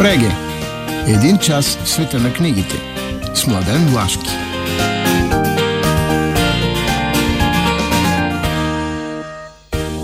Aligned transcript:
Преге. 0.00 0.30
Един 1.06 1.38
час 1.38 1.76
в 1.76 1.88
света 1.88 2.18
на 2.18 2.32
книгите. 2.32 2.76
С 3.34 3.46
Младен 3.46 3.86
Влашки. 3.86 4.30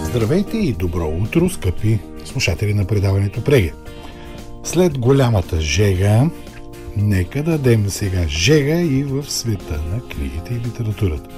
Здравейте 0.05 0.57
и 0.57 0.73
добро 0.73 1.09
утро, 1.23 1.51
скъпи 1.51 1.98
слушатели 2.25 2.75
на 2.75 2.85
предаването 2.85 3.45
Преге. 3.45 3.73
След 4.64 4.98
голямата 4.98 5.61
жега, 5.61 6.31
нека 6.97 7.43
дадем 7.43 7.91
сега 7.91 8.29
жега 8.29 8.81
и 8.81 9.05
в 9.05 9.31
света 9.31 9.81
на 9.93 10.01
книгите 10.01 10.55
и 10.55 10.69
литературата. 10.69 11.31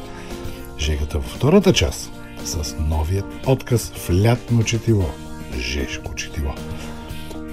Жегата 0.78 1.18
във 1.18 1.30
втората 1.30 1.72
част 1.72 2.10
с 2.44 2.76
новият 2.78 3.46
отказ 3.46 3.92
в 3.94 4.10
лятно 4.10 4.64
четиво. 4.64 5.10
Жешко 5.58 6.14
четиво. 6.14 6.54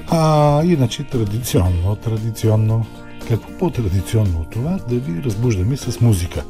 А 0.08 0.62
иначе 0.64 1.04
традиционно, 1.04 1.96
традиционно, 1.96 2.86
какво 3.28 3.58
по-традиционно 3.58 4.40
от 4.40 4.50
това 4.50 4.80
да 4.90 4.96
ви 4.96 5.24
разбуждаме 5.24 5.78
с 5.78 6.02
музика? 6.02 6.44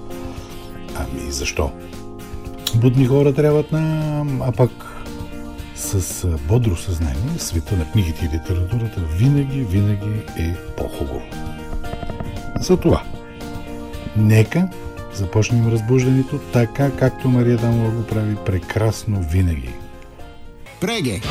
Ами 0.95 1.31
защо? 1.31 1.71
Будни 2.75 3.05
хора 3.05 3.33
трябват 3.33 3.71
на... 3.71 4.25
А 4.41 4.51
пък 4.51 4.71
с 5.75 6.27
бодро 6.47 6.75
съзнание 6.75 7.39
света 7.39 7.77
на 7.77 7.91
книгите 7.91 8.25
и 8.25 8.35
литературата 8.35 9.01
винаги, 9.01 9.61
винаги 9.61 10.21
е 10.37 10.55
по-хубаво. 10.77 11.21
Затова, 12.59 13.03
нека 14.17 14.69
започнем 15.13 15.67
разбуждането 15.67 16.37
така, 16.53 16.91
както 16.91 17.29
Мария 17.29 17.57
Дамова 17.57 17.91
го 17.91 18.03
прави 18.03 18.35
прекрасно 18.45 19.21
винаги. 19.21 19.69
Преге! 20.81 21.21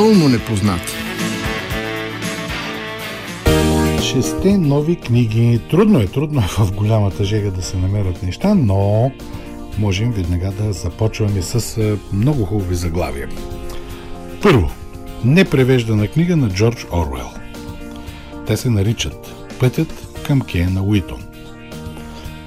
Напълно 0.00 0.28
непознати. 0.28 0.92
Шесте 4.02 4.58
нови 4.58 4.96
книги. 4.96 5.60
Трудно 5.70 6.00
е, 6.00 6.06
трудно 6.06 6.40
е 6.40 6.44
в 6.48 6.72
голямата 6.72 7.24
жега 7.24 7.50
да 7.50 7.62
се 7.62 7.76
намерят 7.76 8.22
неща, 8.22 8.54
но 8.54 9.10
можем 9.78 10.12
веднага 10.12 10.50
да 10.50 10.72
започваме 10.72 11.42
с 11.42 11.80
много 12.12 12.44
хубави 12.44 12.74
заглавия. 12.74 13.28
Първо, 14.42 14.70
непревеждана 15.24 16.08
книга 16.08 16.36
на 16.36 16.48
Джордж 16.48 16.86
Орвел. 16.92 17.30
Те 18.46 18.56
се 18.56 18.70
наричат 18.70 19.34
Пътят 19.58 20.18
към 20.26 20.40
Кена 20.40 20.82
Уитон. 20.82 21.22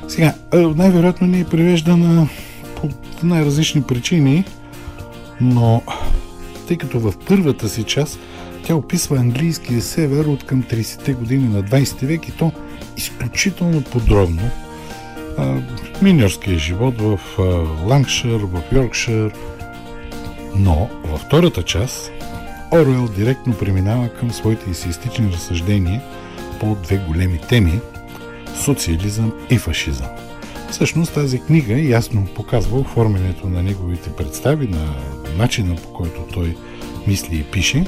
Сега, 0.07 0.33
най-вероятно 0.53 1.27
не 1.27 1.39
е 1.39 1.45
превеждана 1.45 2.27
по 2.75 2.89
най-различни 3.23 3.83
причини, 3.83 4.45
но 5.41 5.81
тъй 6.67 6.77
като 6.77 6.99
в 6.99 7.13
първата 7.27 7.69
си 7.69 7.83
част 7.83 8.19
тя 8.63 8.75
описва 8.75 9.17
английския 9.17 9.81
север 9.81 10.25
от 10.25 10.45
към 10.45 10.63
30-те 10.63 11.13
години 11.13 11.47
на 11.47 11.63
20 11.63 12.05
век 12.05 12.27
и 12.27 12.31
то 12.31 12.51
изключително 12.97 13.81
подробно. 13.81 14.49
миньорския 16.01 16.57
живот 16.57 16.95
в 16.97 17.19
Лангшир, 17.85 18.39
в 18.39 18.61
Йоркшир. 18.71 19.33
Но 20.55 20.89
във 21.03 21.21
втората 21.21 21.63
част 21.63 22.11
Оруел 22.73 23.07
директно 23.07 23.53
преминава 23.53 24.09
към 24.09 24.31
своите 24.31 24.69
есеистични 24.69 25.31
разсъждения 25.33 26.01
по 26.59 26.75
две 26.75 26.97
големи 26.97 27.39
теми– 27.49 27.79
социализъм 28.63 29.33
и 29.49 29.57
фашизъм. 29.57 30.07
Всъщност 30.71 31.13
тази 31.13 31.39
книга 31.39 31.73
ясно 31.73 32.25
показва 32.35 32.79
оформянето 32.79 33.49
на 33.49 33.63
неговите 33.63 34.09
представи, 34.09 34.67
на 34.67 34.95
начина 35.37 35.75
по 35.75 35.93
който 35.93 36.21
той 36.33 36.55
мисли 37.07 37.37
и 37.37 37.43
пише, 37.43 37.85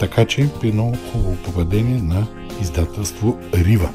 така 0.00 0.24
че 0.24 0.48
едно 0.62 0.92
хубаво 1.12 1.36
поведение 1.36 2.02
на 2.02 2.26
издателство 2.60 3.38
Рива. 3.54 3.90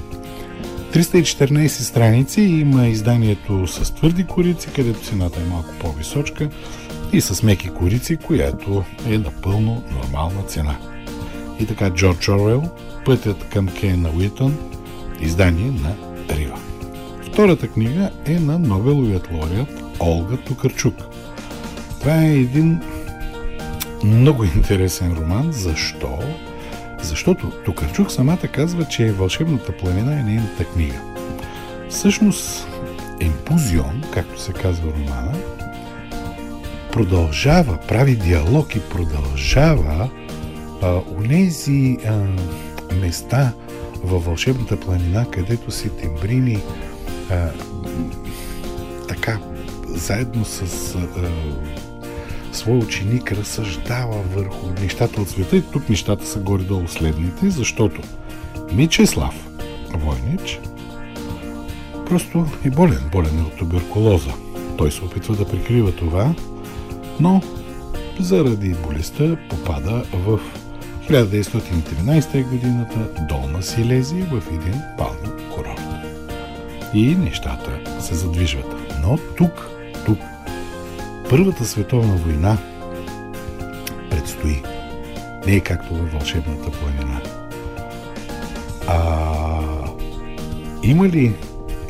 314 0.94 1.68
страници 1.68 2.42
има 2.42 2.88
изданието 2.88 3.68
с 3.68 3.94
твърди 3.94 4.26
корици, 4.26 4.68
където 4.76 5.00
цената 5.00 5.42
е 5.42 5.50
малко 5.50 5.70
по-височка 5.80 6.50
и 7.14 7.22
с 7.22 7.44
меки 7.44 7.70
корици, 7.70 8.18
която 8.18 8.84
е 9.10 9.18
напълно 9.18 9.84
нормална 9.92 10.44
цена. 10.44 10.78
И 11.60 11.66
така 11.66 11.90
Джордж 11.90 12.30
Орвел, 12.30 12.64
Пътят 13.06 13.50
към 13.50 13.68
Кейна 13.68 14.10
Уитън, 14.18 14.58
издание 15.22 15.72
на 15.72 15.96
Рива. 16.36 16.60
Втората 17.24 17.68
книга 17.68 18.10
е 18.26 18.40
на 18.40 18.60
Нобеловият 18.60 19.32
лауреат 19.32 19.84
Олга 20.00 20.38
Тукарчук. 20.38 20.96
Това 22.00 22.22
е 22.24 22.34
един 22.34 22.82
много 24.04 24.44
интересен 24.44 25.14
роман. 25.14 25.52
Защо? 25.52 26.20
Защото 27.02 27.52
Тукарчук 27.66 28.12
самата 28.12 28.48
казва, 28.54 28.86
че 28.86 29.12
Вълшебната 29.12 29.78
планина 29.78 30.20
е 30.20 30.24
нейната 30.24 30.66
книга. 30.66 31.02
Всъщност, 31.90 32.68
Емпузион, 33.22 34.04
както 34.14 34.42
се 34.42 34.54
казва 34.54 34.92
романа, 34.92 35.34
продължава, 36.92 37.78
прави 37.88 38.16
диалог 38.16 38.76
и 38.76 38.80
продължава 38.90 40.10
а, 40.81 41.02
унези 41.18 41.98
а, 42.08 42.18
места 42.96 43.54
във 44.04 44.26
Вълшебната 44.26 44.80
планина, 44.80 45.26
където 45.31 45.72
сетембрини 45.72 46.60
а, 47.31 47.50
така, 49.08 49.40
заедно 49.88 50.46
с 50.46 50.96
а, 50.96 51.30
своя 52.59 52.78
ученик 52.78 53.31
разсъждава 53.31 54.22
върху 54.36 54.68
нещата 54.81 55.22
от 55.22 55.30
света 55.30 55.58
и 55.58 55.62
тук 55.62 55.90
нещата 55.90 56.25
са 56.25 56.40
горе-долу 56.40 56.88
следните, 56.88 57.50
защото 57.50 58.02
Мичеслав 58.74 59.50
Войнич 59.94 60.59
просто 62.06 62.46
е 62.66 62.69
болен, 62.69 63.09
болен 63.12 63.40
е 63.40 63.42
от 63.42 63.58
туберкулоза. 63.58 64.31
Той 64.78 64.92
се 64.92 65.03
опитва 65.03 65.36
да 65.36 65.48
прикрива 65.48 65.96
това, 65.96 66.34
но 67.19 67.42
заради 68.19 68.75
болестта 68.88 69.38
попада 69.50 70.03
в 70.14 70.40
1913 71.09 72.50
годината 72.50 73.25
Долна 73.30 73.64
Силезия 73.64 74.25
в 74.25 74.44
един 74.52 74.81
бални 74.98 75.52
курорт. 75.56 75.81
И 76.94 77.16
нещата 77.16 77.80
се 78.00 78.16
задвижват. 78.16 78.75
Но 79.02 79.18
тук, 79.38 79.69
тук, 80.06 80.19
Първата 81.30 81.66
световна 81.66 82.16
война 82.16 82.58
предстои. 84.10 84.62
Не 85.48 85.56
е 85.56 85.60
както 85.60 85.96
във 85.96 86.12
вълшебната 86.12 86.72
планина. 86.72 87.22
А 88.88 89.60
има 90.84 91.10
ли 91.10 91.34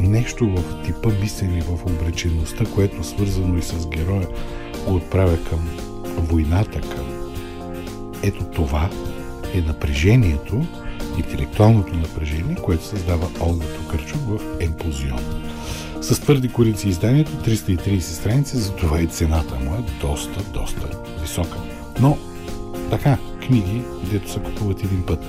нещо 0.01 0.49
в 0.49 0.83
типа 0.85 1.09
мислени 1.21 1.61
в 1.61 1.85
обречеността, 1.85 2.65
което 2.75 3.01
е 3.01 3.03
свързано 3.03 3.57
и 3.57 3.61
с 3.61 3.87
героя, 3.87 4.27
го 4.87 4.95
отправя 4.95 5.37
към 5.49 5.69
войната, 6.17 6.81
към 6.81 7.33
ето 8.23 8.43
това 8.43 8.89
е 9.53 9.61
напрежението, 9.61 10.65
интелектуалното 11.17 11.93
напрежение, 11.93 12.55
което 12.55 12.83
създава 12.83 13.27
Олга 13.41 13.65
Токарчук 13.65 14.21
в 14.21 14.39
Емпозион. 14.59 15.19
С 16.01 16.19
твърди 16.19 16.49
корици 16.49 16.89
изданието 16.89 17.31
330 17.31 17.99
страници, 17.99 18.57
затова 18.57 19.01
и 19.01 19.07
цената 19.07 19.55
му 19.55 19.75
е 19.75 20.01
доста, 20.01 20.43
доста 20.53 20.87
висока. 21.21 21.57
Но 21.99 22.17
така, 22.89 23.17
книги, 23.47 23.81
дето 24.11 24.31
се 24.31 24.39
купуват 24.39 24.83
един 24.83 25.05
път. 25.05 25.19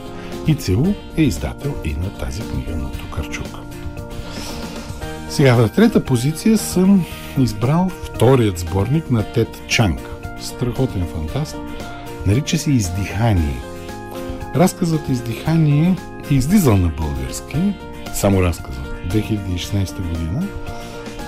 И 0.47 0.55
Целу 0.55 0.87
е 1.17 1.23
издател 1.23 1.75
и 1.85 1.95
на 1.95 2.19
тази 2.19 2.43
книга 2.43 2.77
на 2.77 2.93
Токарчук. 2.93 3.47
Сега 5.31 5.55
в 5.55 5.69
трета 5.69 6.05
позиция 6.05 6.59
съм 6.59 7.05
избрал 7.39 7.91
вторият 8.05 8.59
сборник 8.59 9.11
на 9.11 9.33
Тед 9.33 9.49
Чанг. 9.69 10.01
Страхотен 10.41 11.07
фантаст. 11.07 11.57
Нарича 12.27 12.59
се 12.59 12.71
Издихание. 12.71 13.61
Разказът 14.57 15.09
Издихание 15.09 15.97
е 16.31 16.35
излизал 16.35 16.77
на 16.77 16.89
български, 16.89 17.75
само 18.15 18.43
разказът, 18.43 18.90
2016 19.11 19.97
година. 19.97 20.47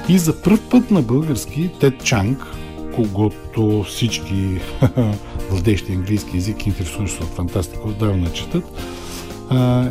И 0.09 0.19
за 0.19 0.43
първ 0.43 0.59
път 0.71 0.91
на 0.91 1.03
български 1.03 1.71
Тед 1.81 2.05
Чанг, 2.05 2.47
когато 2.95 3.85
всички 3.89 4.61
владещи 5.51 5.93
английски 5.93 6.37
язик, 6.37 6.67
интересуващи 6.67 7.23
от 7.23 7.29
фантастика, 7.29 7.89
отдавна 7.89 8.33
четат, 8.33 8.65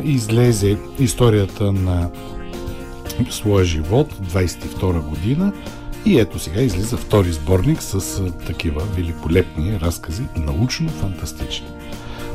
излезе 0.04 0.78
историята 0.98 1.72
на 1.72 2.10
своя 3.30 3.64
живот, 3.64 4.14
22 4.32 5.08
година, 5.08 5.52
и 6.04 6.18
ето 6.18 6.38
сега 6.38 6.60
излиза 6.60 6.96
втори 6.96 7.32
сборник 7.32 7.82
с 7.82 8.22
такива 8.46 8.82
великолепни 8.96 9.80
разкази, 9.80 10.22
научно-фантастични. 10.36 11.68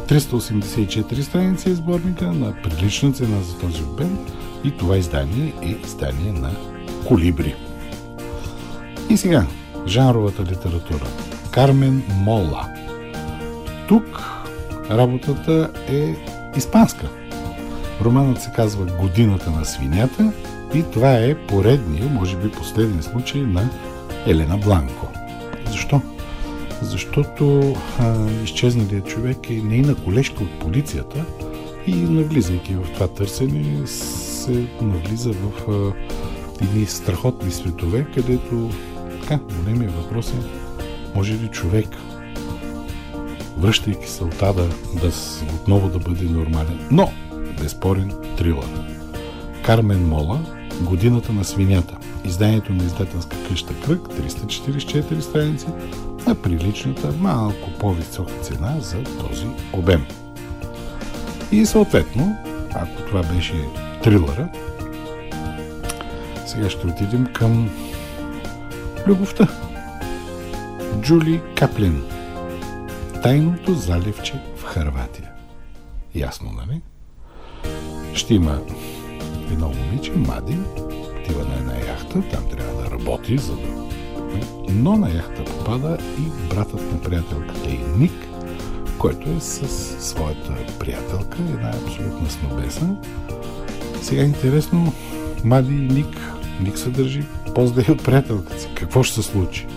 384 0.07 1.21
страници 1.21 1.69
е 1.69 1.75
сборника 1.75 2.25
на 2.25 2.53
прилична 2.63 3.11
цена 3.11 3.41
за 3.41 3.57
този 3.57 3.83
обем 3.83 4.17
и 4.67 4.71
това 4.71 4.97
издание 4.97 5.53
е 5.61 5.75
издание 5.85 6.31
на 6.31 6.51
колибри. 7.07 7.55
И 9.09 9.17
сега, 9.17 9.45
жанровата 9.87 10.43
литература. 10.43 11.07
Кармен 11.51 12.03
Мола. 12.15 12.67
Тук 13.87 14.23
работата 14.91 15.71
е 15.89 16.15
испанска. 16.57 17.09
Романът 18.01 18.41
се 18.41 18.51
казва 18.55 18.85
Годината 18.85 19.51
на 19.51 19.65
свинята 19.65 20.31
и 20.73 20.83
това 20.93 21.13
е 21.13 21.35
поредния, 21.47 22.09
може 22.09 22.37
би 22.37 22.51
последен 22.51 23.03
случай 23.03 23.41
на 23.41 23.69
Елена 24.25 24.57
Бланко. 24.57 25.07
Защо? 25.71 26.01
Защото 26.81 27.75
изчезналият 28.43 29.07
човек 29.07 29.49
е 29.49 29.53
нейна 29.53 29.95
колежка 29.95 30.43
от 30.43 30.59
полицията 30.59 31.25
и 31.87 31.95
навлизайки 31.95 32.73
в 32.73 32.93
това 32.93 33.07
търсене 33.07 33.87
се 34.47 34.67
навлиза 34.81 35.31
в 35.31 35.71
а, 35.71 35.93
едни 36.63 36.85
страхотни 36.85 37.51
светове, 37.51 38.07
където 38.15 38.69
така, 39.21 39.39
големия 39.59 39.89
въпрос 39.89 40.29
е 40.29 40.37
може 41.15 41.33
ли 41.33 41.47
човек 41.47 41.87
връщайки 43.57 44.09
се 44.09 44.23
от 44.23 44.41
ада 44.41 44.69
да 45.01 45.11
отново 45.55 45.89
да 45.89 45.99
бъде 45.99 46.23
нормален. 46.25 46.87
Но, 46.91 47.11
безспорен 47.61 48.13
трилър. 48.37 48.69
Кармен 49.65 50.07
Мола, 50.07 50.39
Годината 50.81 51.33
на 51.33 51.43
свинята. 51.43 51.97
Изданието 52.25 52.73
на 52.73 52.83
издателска 52.83 53.37
къща 53.47 53.73
Кръг, 53.85 53.99
344 53.99 55.19
страници, 55.19 55.65
на 56.27 56.35
приличната, 56.35 57.11
малко 57.19 57.69
по-висока 57.79 58.33
цена 58.41 58.75
за 58.79 59.03
този 59.03 59.47
обем. 59.73 60.05
И 61.51 61.65
съответно, 61.65 62.37
ако 62.75 63.01
това 63.01 63.23
беше 63.23 63.55
трилъра, 64.03 64.49
сега 66.45 66.69
ще 66.69 66.87
отидем 66.87 67.25
към 67.33 67.69
любовта. 69.07 69.47
Джули 71.01 71.41
Каплин. 71.55 72.03
Тайното 73.23 73.73
заливче 73.73 74.41
в 74.57 74.63
Харватия. 74.63 75.31
Ясно, 76.15 76.51
нали? 76.51 76.81
Ще 78.13 78.33
има 78.33 78.61
едно 79.51 79.69
момиче, 79.69 80.11
Мади, 80.11 80.57
отива 80.77 81.45
на 81.45 81.55
една 81.55 81.75
яхта, 81.75 82.23
там 82.31 82.49
трябва 82.49 82.83
да 82.83 82.91
работи, 82.91 83.37
за 83.37 83.55
да... 83.55 83.87
Но 84.69 84.97
на 84.97 85.13
яхта 85.13 85.45
попада 85.45 85.97
и 86.19 86.49
братът 86.49 86.91
на 86.91 87.01
приятелката 87.01 87.69
и 87.69 87.79
Ник, 87.97 88.27
който 88.97 89.29
е 89.29 89.39
с 89.39 89.67
своята 90.07 90.55
приятелка, 90.79 91.37
една 91.39 91.69
абсолютна 91.69 92.29
снобеса. 92.29 92.95
Сега 94.07 94.21
е 94.21 94.25
интересно, 94.25 94.93
Мади 95.43 95.73
и 95.73 95.87
Ник, 95.87 96.17
Ник 96.61 96.77
се 96.77 96.89
държи 96.89 97.23
по-зле 97.55 97.85
от 97.89 98.03
приятелката 98.03 98.59
си. 98.59 98.69
Какво 98.75 99.03
ще 99.03 99.15
се 99.15 99.23
случи? 99.23 99.67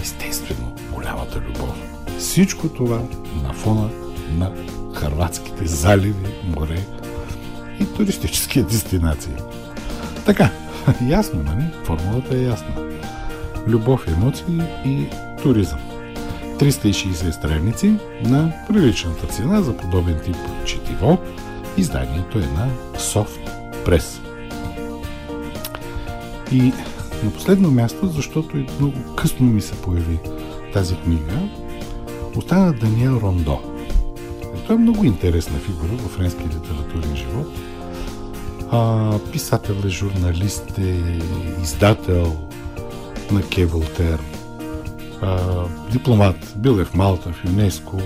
Естествено, 0.00 0.72
голямата 0.92 1.40
любов. 1.40 1.74
Всичко 2.18 2.68
това 2.68 3.02
на 3.42 3.52
фона 3.52 3.88
на 4.38 4.52
харватските 4.94 5.66
заливи, 5.66 6.34
море 6.56 6.78
и 7.80 7.86
туристически 7.96 8.62
дестинации. 8.62 9.34
Така, 10.24 10.50
ясно, 11.08 11.42
нали? 11.42 11.64
Формулата 11.84 12.36
е 12.36 12.42
ясна. 12.42 12.74
Любов, 13.66 14.08
емоции 14.08 14.60
и 14.84 15.06
туризъм. 15.42 15.78
360 16.58 17.30
страници 17.30 17.94
на 18.22 18.52
приличната 18.68 19.26
цена 19.26 19.62
за 19.62 19.76
подобен 19.76 20.20
тип 20.24 20.36
четиво. 20.64 21.18
Изданието 21.76 22.38
е 22.38 22.40
на 22.40 22.70
Soft 22.94 23.70
Press. 23.86 24.20
И 26.52 26.72
на 27.24 27.30
последно 27.34 27.70
място, 27.70 28.06
защото 28.06 28.58
и 28.58 28.66
много 28.80 29.14
късно 29.16 29.46
ми 29.46 29.60
се 29.60 29.74
появи 29.74 30.18
тази 30.72 30.96
книга, 30.96 31.48
остана 32.36 32.72
Даниел 32.72 33.20
Рондо. 33.22 33.60
Той 34.66 34.76
е 34.76 34.78
много 34.78 35.04
интересна 35.04 35.58
фигура 35.58 35.96
в 35.96 36.08
френския 36.08 36.46
литературен 36.46 37.16
живот. 37.16 37.46
А, 38.70 39.18
писател 39.32 39.76
е, 39.86 39.88
журналист 39.88 40.78
е, 40.78 41.02
издател 41.62 42.36
на 43.30 43.42
Кеволтер, 43.42 44.20
дипломат, 45.92 46.54
бил 46.56 46.80
е 46.80 46.84
в 46.84 46.94
Малта, 46.94 47.32
в 47.32 47.44
ЮНЕСКО 47.44 47.98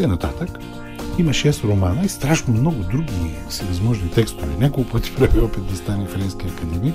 и 0.00 0.06
нататък. 0.06 0.58
Има 1.20 1.30
6 1.30 1.64
романа 1.64 2.04
и 2.04 2.08
страшно 2.08 2.54
много 2.54 2.82
други 2.82 3.34
всевъзможни 3.48 4.10
текстове. 4.10 4.56
Няколко 4.58 4.90
пъти 4.90 5.14
прави 5.18 5.40
опит 5.40 5.66
да 5.66 5.76
стане 5.76 6.06
френски 6.06 6.46
академик. 6.46 6.94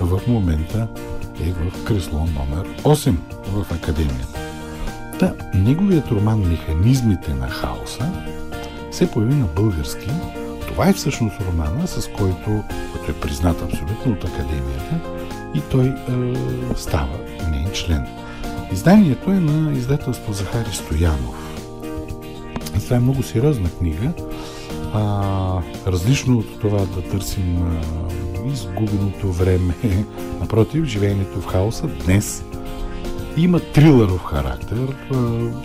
В 0.00 0.20
момента 0.28 0.88
е 1.40 1.52
в 1.52 1.84
кресло 1.84 2.18
номер 2.18 2.68
8 2.82 3.14
в 3.46 3.72
академията. 3.72 4.38
Та, 5.18 5.34
неговият 5.54 6.10
роман 6.10 6.48
Механизмите 6.48 7.34
на 7.34 7.48
хаоса 7.48 8.12
се 8.90 9.10
появи 9.10 9.34
на 9.34 9.46
български. 9.46 10.10
Това 10.68 10.88
е 10.88 10.92
всъщност 10.92 11.40
романа, 11.40 11.86
с 11.86 12.08
който, 12.08 12.64
който 12.92 13.10
е 13.10 13.20
признат 13.20 13.62
абсолютно 13.62 14.12
от 14.12 14.24
академията 14.24 15.00
и 15.54 15.60
той 15.70 15.86
е, 15.86 15.94
става 16.76 17.18
нейн 17.50 17.72
член. 17.72 18.06
Изданието 18.72 19.30
е 19.30 19.40
на 19.40 19.72
издателство 19.72 20.32
Захари 20.32 20.72
Стоянов. 20.72 21.39
Това 22.90 22.98
е 22.98 23.02
много 23.02 23.22
сериозна 23.22 23.70
книга. 23.70 24.12
А, 24.92 25.62
различно 25.86 26.38
от 26.38 26.60
това 26.60 26.78
да 26.78 27.02
търсим 27.02 27.62
а, 27.62 27.80
изгубеното 28.52 29.32
време, 29.32 29.74
напротив, 30.40 30.84
живеенето 30.84 31.40
в 31.40 31.46
хаоса 31.46 31.86
днес 31.86 32.44
има 33.36 33.60
трилъров 33.60 34.24
характер. 34.24 34.96
А, 35.10 35.14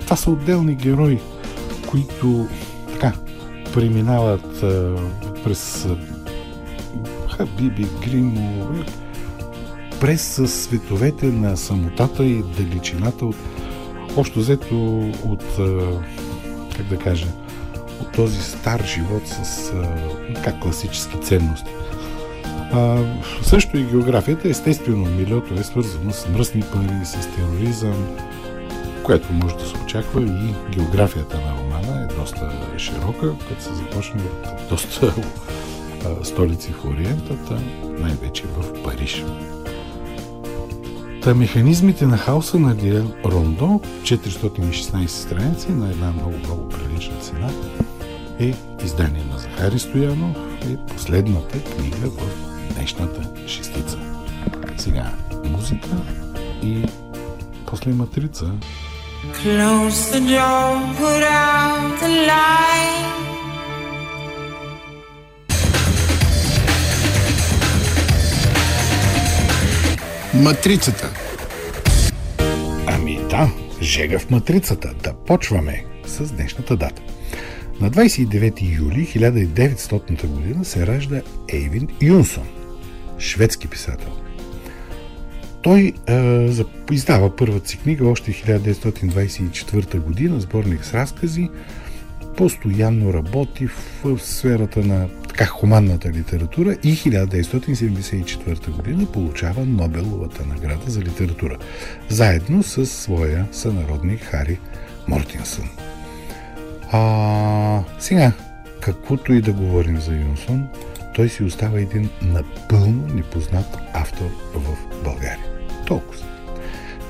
това 0.01 0.15
са 0.15 0.31
отделни 0.31 0.75
герои, 0.75 1.19
които 1.87 2.47
така 2.93 3.13
преминават 3.73 4.63
а, 4.63 4.95
през 5.43 5.87
Хабиби, 7.29 7.87
Гримо, 8.03 8.69
през 10.01 10.41
световете 10.45 11.25
на 11.25 11.57
самотата 11.57 12.25
и 12.25 12.43
далечината 12.43 13.25
от 13.25 13.37
общо 14.17 14.39
взето 14.39 15.09
от 15.23 15.43
как 16.77 16.85
да 16.85 16.97
кажа, 16.97 17.27
от 18.01 18.11
този 18.11 18.41
стар 18.41 18.83
живот 18.85 19.27
с 19.27 19.71
как 20.43 20.59
класически 20.59 21.17
ценности. 21.21 21.71
А, 22.73 22.97
също 23.43 23.77
и 23.77 23.83
географията, 23.83 24.49
естествено, 24.49 25.05
милиото 25.05 25.53
е 25.53 25.63
свързано 25.63 26.11
с 26.11 26.27
мръсни 26.27 26.61
пари, 26.61 27.05
с 27.05 27.35
тероризъм, 27.35 28.17
което 29.03 29.33
може 29.33 29.55
да 29.55 29.65
се 29.65 29.77
очаква 29.85 30.21
и 30.21 30.75
географията 30.75 31.37
на 31.37 31.57
романа 31.57 32.01
е 32.01 32.15
доста 32.15 32.51
широка, 32.77 33.33
като 33.49 33.63
се 33.63 33.73
започне 33.73 34.21
от 34.21 34.69
доста 34.69 35.13
столици 36.23 36.71
в 36.71 36.85
Ориентата, 36.85 37.61
най-вече 37.99 38.43
в 38.57 38.83
Париж. 38.83 39.23
Та 41.25 41.33
механизмите 41.33 42.05
на 42.05 42.17
хаоса 42.17 42.59
на 42.59 42.75
Диел 42.75 43.11
Рондо, 43.25 43.81
416 44.03 45.07
страници 45.07 45.71
на 45.71 45.89
една 45.91 46.11
много, 46.11 46.37
много 46.37 46.69
прилична 46.69 47.17
цена, 47.19 47.49
е 48.39 48.53
издание 48.85 49.23
на 49.31 49.37
Захари 49.37 49.79
Стоянов, 49.79 50.37
е 50.61 50.77
последната 50.93 51.63
книга 51.63 52.09
в 52.09 52.73
днешната 52.73 53.47
шестица. 53.47 53.97
Сега 54.77 55.11
музика 55.45 55.89
и 56.63 56.85
после 57.65 57.91
матрица. 57.91 58.45
Close 59.43 60.01
the 60.13 60.21
door, 60.31 60.69
put 60.99 61.23
out 61.23 61.99
the 62.01 62.09
light. 62.29 63.04
Матрицата. 70.43 71.13
Ами 72.87 73.19
да, 73.29 73.51
жега 73.81 74.19
в 74.19 74.29
матрицата. 74.29 74.93
Да 75.03 75.13
почваме 75.13 75.85
с 76.05 76.33
днешната 76.33 76.77
дата. 76.77 77.01
На 77.81 77.91
29 77.91 78.77
юли 78.79 79.07
1900 79.07 80.27
година 80.27 80.65
се 80.65 80.87
ражда 80.87 81.21
Ейвин 81.53 81.87
Юнсон, 82.01 82.47
шведски 83.19 83.67
писател. 83.67 84.11
Той 85.61 85.93
е, 86.07 86.49
издава 86.91 87.35
първата 87.35 87.69
си 87.69 87.77
книга 87.77 88.07
още 88.07 88.31
1924 88.31 89.99
година, 89.99 90.39
сборник 90.39 90.85
с 90.85 90.93
разкази, 90.93 91.49
постоянно 92.37 93.13
работи 93.13 93.67
в 94.03 94.19
сферата 94.19 94.79
на 94.79 95.07
така 95.37 95.49
хуманната 95.49 96.11
литература 96.11 96.73
и 96.83 96.95
1974 96.95 98.71
година 98.71 99.05
получава 99.05 99.65
Нобеловата 99.65 100.45
награда 100.45 100.91
за 100.91 101.01
литература, 101.01 101.57
заедно 102.09 102.63
с 102.63 102.85
своя 102.85 103.47
сънародник 103.51 104.21
Хари 104.21 104.59
Мортинсън. 105.07 105.69
А, 106.91 107.83
сега, 107.99 108.31
каквото 108.81 109.33
и 109.33 109.41
да 109.41 109.53
говорим 109.53 110.01
за 110.01 110.15
Юнсон, 110.15 110.67
той 111.15 111.29
си 111.29 111.43
остава 111.43 111.79
един 111.79 112.09
напълно 112.21 113.07
непознат 113.13 113.77
автор 113.93 114.29
в 114.53 114.77
България. 115.03 115.45
Толкова. 115.87 116.25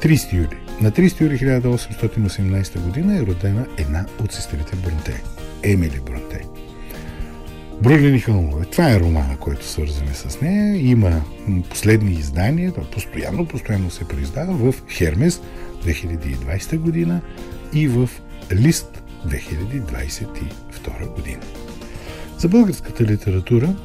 30 0.01 0.33
юли. 0.33 0.57
На 0.81 0.91
30 0.91 1.21
юли 1.21 1.39
1818 1.39 2.79
година 2.79 3.17
е 3.17 3.25
родена 3.25 3.65
една 3.77 4.05
от 4.23 4.31
сестрите 4.31 4.75
Бронте. 4.75 5.23
Емили 5.63 5.99
Бронте. 6.05 6.54
Брулени 7.85 8.19
хълмове. 8.19 8.65
Това 8.65 8.91
е 8.91 8.99
романа, 8.99 9.37
който 9.39 9.65
свързваме 9.65 10.13
с 10.13 10.41
нея. 10.41 10.89
Има 10.89 11.21
последни 11.69 12.11
издания, 12.11 12.71
това 12.73 12.87
постоянно, 12.91 13.45
постоянно 13.45 13.91
се 13.91 14.07
произдава 14.07 14.71
в 14.71 14.83
Хермес 14.89 15.41
2020 15.85 16.77
година 16.77 17.21
и 17.73 17.87
в 17.87 18.09
Лист 18.53 19.03
2022 19.27 21.15
година. 21.15 21.41
За 22.37 22.47
българската 22.47 23.03
литература 23.03 23.75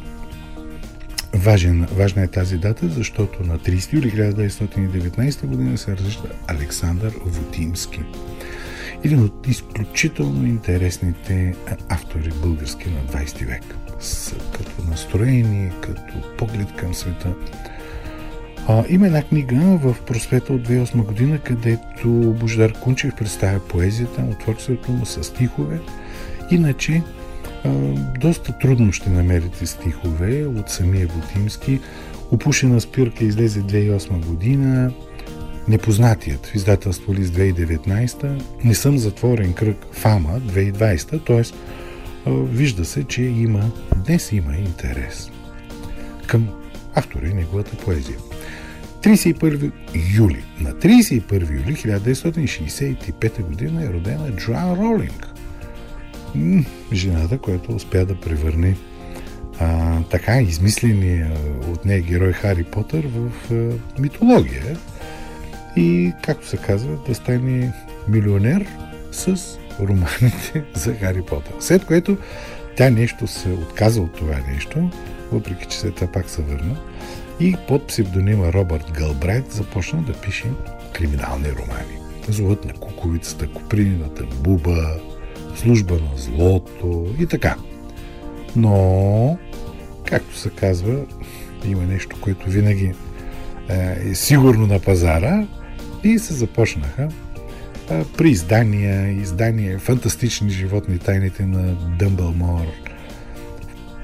важен, 1.35 1.87
важна 1.93 2.23
е 2.23 2.29
тази 2.29 2.59
дата, 2.59 2.89
защото 2.89 3.43
на 3.43 3.59
30 3.59 3.93
юли 3.93 4.13
1919 4.13 5.47
година 5.47 5.79
се 5.79 5.93
разрежда 5.93 6.29
Александър 6.47 7.13
Вотимски. 7.25 8.01
Един 9.05 9.25
от 9.25 9.47
изключително 9.47 10.47
интересните 10.47 11.55
автори 11.89 12.31
български 12.43 12.91
на 12.91 13.21
20 13.21 13.47
век. 13.47 13.90
Като 14.53 14.91
настроение, 14.91 15.73
като 15.81 16.37
поглед 16.39 16.77
към 16.77 16.95
света. 16.95 17.35
А, 18.69 18.85
има 18.89 19.07
една 19.07 19.23
книга 19.23 19.57
в 19.57 19.97
просвета 20.07 20.53
от 20.53 20.69
2008 20.69 21.05
година, 21.05 21.39
където 21.39 22.09
Бождар 22.41 22.73
Кунчев 22.73 23.17
представя 23.17 23.61
поезията 23.61 24.23
на 24.23 24.39
творчеството 24.39 24.93
му 24.93 25.07
с 25.07 25.25
стихове. 25.25 25.81
Иначе 26.51 27.03
доста 28.21 28.59
трудно 28.59 28.93
ще 28.93 29.11
намерите 29.11 29.67
стихове 29.67 30.47
от 30.47 30.71
самия 30.71 31.07
Готимски. 31.07 31.81
Опушена 32.31 32.81
спирка 32.81 33.25
излезе 33.25 33.61
2008 33.61 34.27
година. 34.27 34.93
Непознатият 35.69 36.47
в 36.47 36.55
издателство 36.55 37.15
Лист 37.15 37.35
2019. 37.35 38.43
Не 38.65 38.75
съм 38.75 38.99
затворен 38.99 39.53
кръг 39.53 39.87
Фама 39.93 40.41
2020, 40.41 41.27
т.е. 41.27 41.43
вижда 42.27 42.85
се, 42.85 43.05
че 43.05 43.23
има, 43.23 43.71
днес 44.07 44.33
има 44.33 44.57
интерес 44.57 45.31
към 46.27 46.49
автора 46.95 47.27
и 47.27 47.35
неговата 47.35 47.77
поезия. 47.77 48.19
31 49.03 49.73
юли. 50.17 50.45
На 50.61 50.73
31 50.73 51.33
юли 51.33 51.77
1965 51.77 53.43
година 53.43 53.85
е 53.85 53.89
родена 53.89 54.37
Джоан 54.37 54.79
Ролинг 54.79 55.27
жената, 56.93 57.39
която 57.39 57.73
успя 57.73 58.07
да 58.07 58.21
превърне 58.21 58.77
а, 59.59 60.01
така 60.03 60.41
измисления 60.41 61.31
от 61.69 61.85
нея 61.85 62.01
герой 62.01 62.33
Хари 62.33 62.65
Потър 62.65 63.07
в 63.07 63.53
а, 63.53 64.01
митология 64.01 64.77
и, 65.77 66.13
както 66.23 66.49
се 66.49 66.57
казва, 66.57 66.97
да 67.09 67.15
стане 67.15 67.73
милионер 68.09 68.67
с 69.13 69.59
романите 69.81 70.65
за 70.75 70.95
Хари 70.95 71.23
Потър. 71.23 71.53
След 71.61 71.85
което 71.85 72.17
тя 72.77 72.91
нещо 72.91 73.27
се 73.27 73.49
отказа 73.49 74.01
от 74.01 74.13
това 74.13 74.39
нещо, 74.53 74.91
въпреки 75.33 75.67
че 75.67 75.79
след 75.79 75.95
това 75.95 76.07
пак 76.07 76.31
се 76.31 76.43
върна 76.43 76.77
и 77.41 77.57
под 77.69 77.87
псевдонима 77.87 78.53
Робърт 78.53 78.93
Гълбрайт 78.93 79.53
започна 79.53 80.03
да 80.03 80.13
пише 80.13 80.45
криминални 80.93 81.49
романи. 81.49 81.99
Злът 82.29 82.65
на 82.65 82.73
куковицата, 82.73 83.49
Купринината 83.49 84.25
буба, 84.25 84.97
служба 85.57 85.95
на 85.95 86.17
злото 86.17 87.07
и 87.21 87.27
така. 87.27 87.57
Но, 88.57 89.39
както 90.05 90.37
се 90.37 90.51
казва, 90.51 91.01
има 91.65 91.83
нещо, 91.83 92.17
което 92.21 92.51
винаги 92.51 92.93
е, 93.69 93.97
е 94.11 94.15
сигурно 94.15 94.67
на 94.67 94.79
пазара 94.79 95.47
и 96.05 96.19
се 96.19 96.35
започнаха 96.35 97.09
при 98.19 98.31
издания, 98.31 99.13
издания 99.13 99.79
Фантастични 99.79 100.51
животни, 100.51 100.99
тайните 100.99 101.47
на 101.47 101.75
Дъмбълмор. 101.99 102.67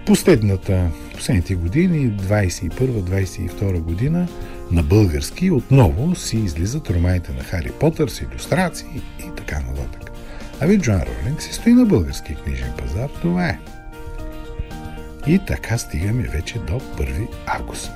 Последната, 0.07 0.91
последните 1.15 1.55
години, 1.55 2.13
21-22 2.13 3.81
година, 3.81 4.29
на 4.71 4.83
български 4.83 5.51
отново 5.51 6.15
си 6.15 6.37
излизат 6.37 6.91
романите 6.91 7.33
на 7.33 7.45
Хари 7.45 7.71
Потър 7.81 8.09
с 8.09 8.21
иллюстрации 8.21 9.03
и 9.19 9.31
така 9.37 9.61
нататък. 9.61 10.11
Ами 10.61 10.79
Джон 10.79 11.01
Ролинг 11.01 11.43
си 11.43 11.53
стои 11.53 11.73
на 11.73 11.85
български 11.85 12.35
книжен 12.35 12.73
пазар, 12.79 13.09
това 13.23 13.49
е. 13.49 13.59
И 15.27 15.41
така 15.47 15.79
стигаме 15.79 16.23
вече 16.23 16.59
до 16.59 16.73
1 16.73 17.29
август. 17.47 17.91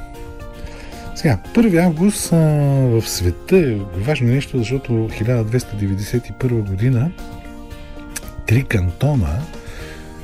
Сега, 1.20 1.38
1 1.54 1.86
август 1.86 2.32
а, 2.32 2.36
в 2.36 3.02
света 3.08 3.58
е 3.58 3.74
важно 3.96 4.28
нещо, 4.28 4.58
защото 4.58 4.92
1291 4.92 6.68
година 6.68 7.10
три 8.46 8.64
кантона 8.64 9.42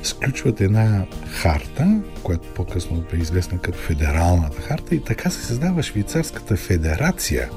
сключват 0.03 0.61
една 0.61 1.05
харта, 1.31 2.01
която 2.23 2.49
по-късно 2.55 3.05
е 3.13 3.17
известна 3.17 3.59
като 3.59 3.79
Федералната 3.79 4.63
харта 4.63 4.95
и 4.95 5.05
така 5.05 5.31
се 5.31 5.47
създава 5.47 5.83
Швейцарската 5.83 6.57
федерация. 6.57 7.49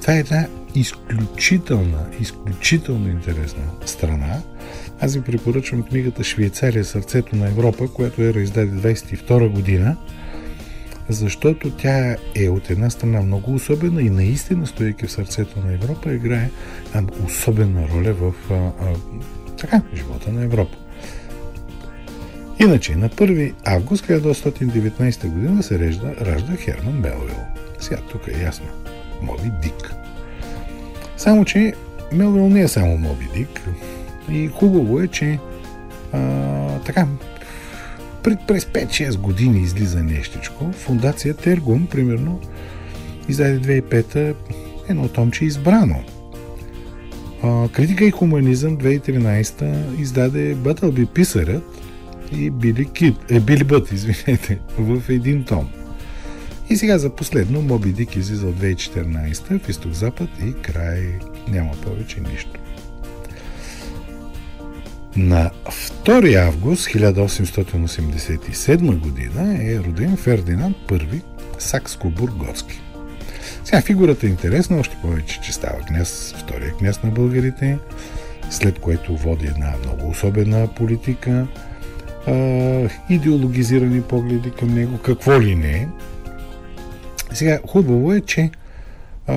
Това 0.00 0.14
е 0.14 0.18
една 0.18 0.46
изключителна, 0.74 2.06
изключително 2.20 3.08
интересна 3.08 3.64
страна. 3.86 4.42
Аз 5.00 5.14
ви 5.14 5.22
препоръчвам 5.22 5.82
книгата 5.82 6.24
Швейцария 6.24 6.84
сърцето 6.84 7.36
на 7.36 7.46
Европа, 7.48 7.88
която 7.88 8.22
е 8.22 8.30
издаде 8.30 8.72
22 8.72 9.48
година, 9.48 9.96
защото 11.10 11.70
тя 11.70 12.16
е 12.34 12.48
от 12.48 12.70
една 12.70 12.90
страна 12.90 13.22
много 13.22 13.54
особена 13.54 14.02
и 14.02 14.10
наистина, 14.10 14.66
стояйки 14.66 15.06
в 15.06 15.12
сърцето 15.12 15.60
на 15.66 15.72
Европа, 15.72 16.12
играе 16.12 16.50
особена 17.26 17.88
роля 17.88 18.12
в 18.12 18.34
а, 18.50 18.54
а, 18.54 18.94
така, 19.56 19.82
живота 19.94 20.32
на 20.32 20.44
Европа. 20.44 20.76
Иначе, 22.60 22.96
на 22.96 23.08
1 23.08 23.54
август 23.64 24.06
1919 24.06 25.28
година 25.28 25.62
се 25.62 25.78
ражда, 25.78 26.14
ражда 26.20 26.56
Херман 26.56 27.02
Белвил. 27.02 27.36
Сега 27.80 27.96
тук 28.10 28.28
е 28.28 28.42
ясно. 28.42 28.66
Моби 29.22 29.50
Дик. 29.62 29.94
Само, 31.16 31.44
че 31.44 31.74
Мелвил 32.12 32.48
не 32.48 32.60
е 32.60 32.68
само 32.68 32.98
Моби 32.98 33.28
Дик. 33.34 33.60
И 34.30 34.48
хубаво 34.48 35.00
е, 35.00 35.08
че 35.08 35.38
а, 36.12 36.78
така, 36.78 37.06
пред, 38.22 38.38
през 38.48 38.64
5-6 38.64 39.18
години 39.18 39.62
излиза 39.62 40.02
нещичко. 40.02 40.72
Фундация 40.72 41.34
Тергум, 41.34 41.86
примерно, 41.86 42.40
издаде 43.28 43.82
2005 43.82 44.34
едно 44.88 45.08
томче 45.08 45.44
избрано. 45.44 46.04
А, 47.42 47.68
критика 47.68 48.04
и 48.04 48.10
хуманизъм 48.10 48.78
2013 48.78 50.00
издаде 50.00 50.54
Бътълби 50.54 51.06
писарят 51.06 51.62
и 52.36 52.50
Били, 52.50 52.84
Кит, 52.84 53.16
е, 53.30 53.40
Били 53.40 53.64
Бът, 53.64 53.92
извинете, 53.92 54.58
в 54.78 55.02
един 55.08 55.44
том. 55.44 55.68
И 56.70 56.76
сега 56.76 56.98
за 56.98 57.10
последно 57.10 57.62
Моби 57.62 57.92
Дик 57.92 58.16
излиза 58.16 58.46
от 58.46 58.56
2014 58.56 59.60
в 59.60 59.68
изток-запад 59.68 60.28
и 60.46 60.52
край 60.62 61.18
няма 61.48 61.72
повече 61.72 62.20
нищо. 62.20 62.60
На 65.16 65.50
2 66.04 66.46
август 66.46 66.88
1887 66.88 68.98
година 68.98 69.64
е 69.64 69.78
роден 69.78 70.16
Фердинанд 70.16 70.76
I 70.88 71.22
Сакско-Бургоцки. 71.58 72.80
Сега 73.64 73.82
фигурата 73.82 74.26
е 74.26 74.30
интересна, 74.30 74.78
още 74.78 74.96
повече, 75.02 75.40
че 75.40 75.52
става 75.52 75.78
княз, 75.78 76.34
втория 76.38 76.72
княз 76.72 77.02
на 77.02 77.10
българите, 77.10 77.78
след 78.50 78.78
което 78.78 79.16
води 79.16 79.46
една 79.46 79.74
много 79.84 80.10
особена 80.10 80.68
политика, 80.76 81.46
идеологизирани 83.08 84.02
погледи 84.02 84.50
към 84.50 84.74
него, 84.74 84.98
какво 84.98 85.40
ли 85.40 85.54
не. 85.54 85.88
Сега, 87.32 87.58
хубаво 87.66 88.12
е, 88.12 88.20
че 88.20 88.50
а, 89.26 89.34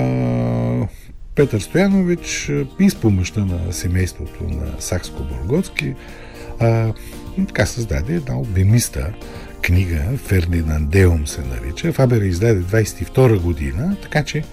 Петър 1.34 1.60
Стоянович 1.60 2.50
и 2.80 2.90
с 2.90 2.94
помощта 2.94 3.44
на 3.44 3.72
семейството 3.72 4.44
на 4.44 4.66
Сакско-Бургоцки 4.66 5.94
така 7.46 7.66
създаде 7.66 8.14
една 8.14 8.38
обемиста 8.38 9.12
книга, 9.62 10.02
Фердинандеум 10.16 11.26
се 11.26 11.40
нарича. 11.40 11.92
Фабер 11.92 12.20
издаде 12.20 12.60
22 12.60 13.40
година, 13.40 13.96
така 14.02 14.24
че 14.24 14.44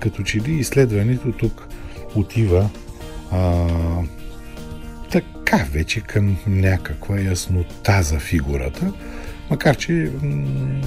като 0.00 0.22
че 0.22 0.40
ли 0.40 0.52
изследването 0.52 1.32
тук 1.32 1.68
отива 2.14 2.70
а, 3.30 3.66
така 5.10 5.66
вече 5.72 6.00
към 6.00 6.36
някаква 6.46 7.20
яснота 7.20 8.02
за 8.02 8.18
фигурата, 8.18 8.92
макар 9.50 9.76
че 9.76 10.10
м- 10.22 10.80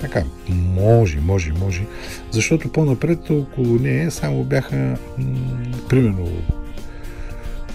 така, 0.00 0.24
може, 0.48 1.20
може, 1.20 1.52
може. 1.52 1.86
Защото 2.30 2.72
по-напред 2.72 3.30
около 3.30 3.74
нея 3.78 4.10
само 4.10 4.44
бяха, 4.44 4.76
м- 4.76 4.96
примерно, 5.88 6.28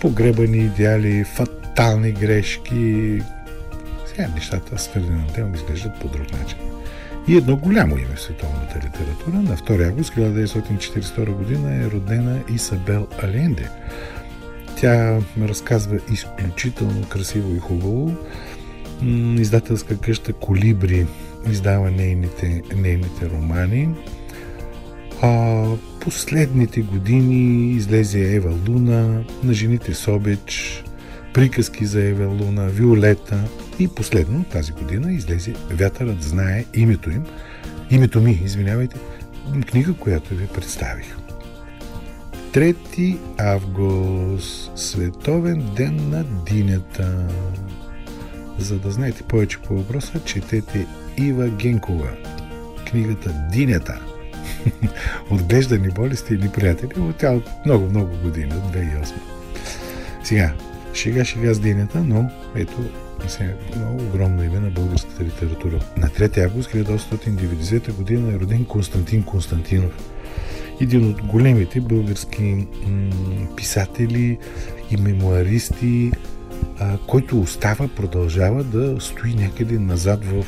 погребани 0.01 0.57
идеали, 0.57 1.23
фатални 1.23 2.11
грешки. 2.11 3.21
Сега 4.05 4.27
нещата 4.35 4.77
с 4.77 4.87
Фердинанд 4.87 5.33
Телм 5.33 5.55
изглеждат 5.55 5.99
по 5.99 6.07
друг 6.07 6.31
начин. 6.31 6.57
И 7.27 7.37
едно 7.37 7.57
голямо 7.57 7.97
име 7.97 8.15
в 8.15 8.21
световната 8.21 8.75
литература. 8.77 9.35
На 9.35 9.57
2 9.57 9.87
август 9.87 10.13
1942 10.15 11.31
година 11.31 11.75
е 11.75 11.91
родена 11.91 12.39
Исабел 12.53 13.07
Аленде. 13.23 13.69
Тя 14.75 15.19
разказва 15.41 15.99
изключително 16.11 17.07
красиво 17.09 17.55
и 17.55 17.59
хубаво. 17.59 18.15
Издателска 19.39 19.97
къща 19.97 20.33
Колибри 20.33 21.05
издава 21.51 21.91
нейните, 21.91 22.61
нейните 22.75 23.29
романи. 23.29 23.89
А, 25.21 25.65
последните 26.01 26.81
години 26.81 27.71
излезе 27.71 28.35
Ева 28.35 28.57
Луна, 28.69 29.23
на 29.43 29.53
жените 29.53 29.93
Собич, 29.93 30.83
приказки 31.33 31.85
за 31.85 32.03
Ева 32.03 32.25
Луна, 32.25 32.67
Виолета 32.67 33.43
и 33.79 33.87
последно 33.87 34.43
тази 34.43 34.71
година 34.71 35.13
излезе 35.13 35.53
Вятърът 35.71 36.23
знае 36.23 36.65
името 36.73 37.09
им, 37.09 37.25
името 37.91 38.21
ми, 38.21 38.41
извинявайте, 38.43 38.95
книга, 39.67 39.93
която 39.93 40.35
ви 40.35 40.47
представих. 40.47 41.15
3 42.51 43.17
август 43.37 44.71
Световен 44.75 45.69
ден 45.75 46.09
на 46.09 46.23
динята. 46.23 47.27
За 48.57 48.79
да 48.79 48.91
знаете 48.91 49.23
повече 49.23 49.57
по 49.57 49.73
въпроса, 49.77 50.19
четете 50.25 50.87
Ива 51.17 51.49
Генкова. 51.49 52.09
Книгата 52.89 53.47
Динята. 53.51 53.99
Отглеждани 55.29 55.89
болести 55.89 56.33
или 56.33 56.49
приятели, 56.49 56.99
от 56.99 57.17
тя 57.17 57.31
от 57.31 57.49
много-много 57.65 58.17
години, 58.23 58.53
от 58.53 58.75
2008. 58.75 59.13
Сега, 60.23 60.53
шега 60.93 61.25
шега 61.25 61.53
с 61.53 61.59
динята, 61.59 62.03
но 62.03 62.29
ето 62.55 62.83
сега, 63.27 63.53
много 63.75 64.03
огромно 64.03 64.43
име 64.43 64.59
на 64.59 64.69
българската 64.69 65.23
литература. 65.23 65.79
На 65.97 66.07
3 66.07 66.45
август 66.45 66.71
1890 66.71 67.93
година 67.93 68.33
е 68.33 68.39
роден 68.39 68.65
Константин 68.65 69.23
Константинов. 69.23 70.11
Един 70.81 71.09
от 71.09 71.21
големите 71.21 71.81
български 71.81 72.41
м- 72.41 72.65
писатели 73.55 74.37
и 74.91 74.97
мемуаристи, 74.97 76.11
който 77.07 77.41
остава, 77.41 77.87
продължава 77.87 78.63
да 78.63 78.95
стои 78.99 79.33
някъде 79.33 79.79
назад 79.79 80.19
в 80.25 80.45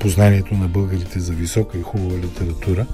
познанието 0.00 0.54
на 0.54 0.68
българите 0.68 1.20
за 1.20 1.32
висока 1.32 1.78
и 1.78 1.82
хубава 1.82 2.18
литература. 2.18 2.86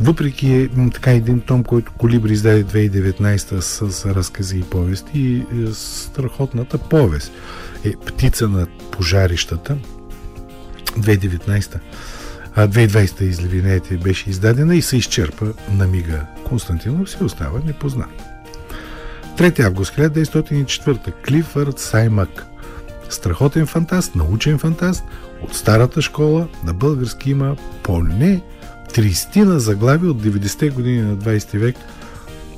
Въпреки 0.00 0.52
е, 0.52 0.68
така 0.92 1.10
един 1.10 1.40
том, 1.40 1.64
който 1.64 1.92
Колибри 1.98 2.32
издаде 2.32 2.64
2019 2.64 3.60
с, 3.60 3.92
с 3.92 4.06
разкази 4.06 4.58
и 4.58 4.62
повести 4.62 5.18
и 5.18 5.44
е, 5.62 5.74
страхотната 5.74 6.78
повест 6.78 7.32
е 7.84 7.92
Птица 8.06 8.48
на 8.48 8.66
пожарищата 8.90 9.76
2019 10.98 11.78
а 12.58 12.68
2020 12.68 13.22
извинете, 13.22 13.96
беше 13.96 14.30
издадена 14.30 14.76
и 14.76 14.82
се 14.82 14.96
изчерпа 14.96 15.52
на 15.70 15.86
мига. 15.86 16.26
Константинов 16.44 17.10
си 17.10 17.16
остава 17.20 17.60
непознат. 17.66 18.35
3 19.36 19.64
август 19.64 19.96
1904 19.96 21.12
Клифърд 21.26 21.78
Саймак 21.78 22.46
Страхотен 23.08 23.66
фантаст, 23.66 24.14
научен 24.14 24.58
фантаст 24.58 25.04
от 25.42 25.54
старата 25.54 26.02
школа 26.02 26.48
на 26.64 26.74
български 26.74 27.30
има 27.30 27.56
поне 27.82 28.42
30 28.94 29.44
на 29.44 29.60
заглави 29.60 30.08
от 30.08 30.22
90-те 30.22 30.68
години 30.68 31.02
на 31.02 31.16
20 31.16 31.58
век 31.58 31.76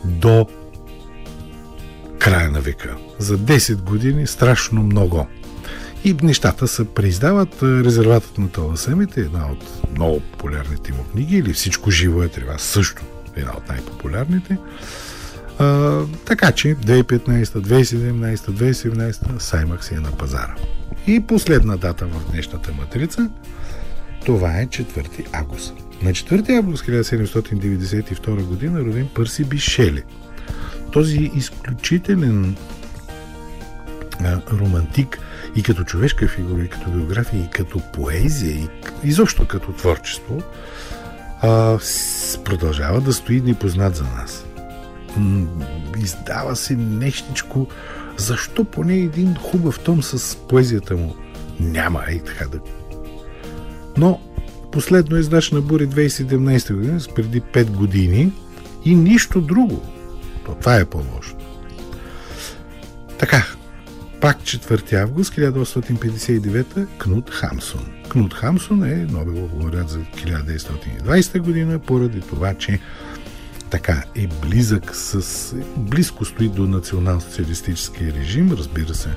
до 0.04 0.46
края 2.18 2.50
на 2.50 2.60
века. 2.60 2.96
За 3.18 3.38
10 3.38 3.74
години 3.74 4.26
страшно 4.26 4.82
много. 4.82 5.26
И 6.04 6.16
нещата 6.22 6.68
се 6.68 6.84
преиздават. 6.84 7.62
Резерватът 7.62 8.38
на 8.38 8.48
Таласемите 8.48 9.20
е 9.20 9.24
една 9.24 9.50
от 9.52 9.90
много 9.96 10.20
популярните 10.20 10.92
му 10.92 11.04
книги, 11.12 11.36
или 11.36 11.52
Всичко 11.52 11.90
живо 11.90 12.22
е 12.22 12.28
трева, 12.28 12.58
също 12.58 13.02
една 13.36 13.52
от 13.56 13.68
най-популярните. 13.68 14.58
Така 16.24 16.52
че 16.52 16.68
2015, 16.68 17.44
2017, 17.44 18.36
2017 18.36 19.38
Саймак 19.38 19.84
си 19.84 19.94
е 19.94 20.00
на 20.00 20.12
пазара. 20.12 20.54
И 21.06 21.20
последна 21.20 21.76
дата 21.76 22.06
в 22.06 22.32
днешната 22.32 22.72
матрица, 22.72 23.30
това 24.26 24.60
е 24.60 24.66
4 24.66 25.26
август. 25.32 25.74
На 26.02 26.10
4 26.10 26.58
август 26.58 26.86
1792 26.86 28.44
година 28.44 28.80
роден 28.80 29.08
Пърси 29.14 29.44
Бишели. 29.44 30.02
Този 30.92 31.30
изключителен 31.34 32.56
а, 34.24 34.40
романтик 34.52 35.18
и 35.56 35.62
като 35.62 35.84
човешка 35.84 36.28
фигура, 36.28 36.62
и 36.62 36.68
като 36.68 36.90
биография, 36.90 37.44
и 37.44 37.50
като 37.50 37.80
поезия, 37.92 38.56
и 38.56 38.68
изобщо 39.04 39.46
като 39.46 39.72
творчество, 39.72 40.42
а, 41.42 41.78
продължава 42.44 43.00
да 43.00 43.12
стои 43.12 43.40
непознат 43.40 43.96
за 43.96 44.04
нас 44.04 44.47
издава 45.98 46.56
се 46.56 46.76
нещичко. 46.76 47.66
Защо 48.16 48.64
поне 48.64 48.94
един 48.94 49.34
хубав 49.34 49.80
том 49.80 50.02
с 50.02 50.36
поезията 50.36 50.96
му 50.96 51.16
няма 51.60 52.02
и 52.10 52.20
така 52.20 52.44
да... 52.48 52.60
Но 53.96 54.20
последно 54.72 55.16
издаш 55.16 55.50
на 55.50 55.60
Бури 55.60 55.88
2017 55.88 56.74
година, 56.74 57.00
преди 57.14 57.40
5 57.40 57.70
години 57.70 58.32
и 58.84 58.94
нищо 58.94 59.40
друго. 59.40 59.82
То 60.44 60.54
това 60.54 60.76
е 60.76 60.84
по-лошо. 60.84 61.36
Така, 63.18 63.46
пак 64.20 64.40
4 64.42 65.02
август 65.02 65.34
1859 65.34 66.86
Кнут 66.98 67.30
Хамсон. 67.30 67.86
Кнут 68.08 68.34
Хамсон 68.34 68.84
е 68.84 69.06
Нобелов 69.10 69.50
лауреат 69.60 69.88
за 69.88 69.98
1920 69.98 71.38
година, 71.38 71.78
поради 71.78 72.20
това, 72.20 72.54
че 72.54 72.80
така 73.70 74.02
е 74.16 74.26
близък 74.26 74.96
с... 74.96 75.54
близко 75.76 76.24
стои 76.24 76.48
до 76.48 76.66
национал-социалистическия 76.66 78.12
режим, 78.12 78.52
разбира 78.52 78.94
се, 78.94 79.08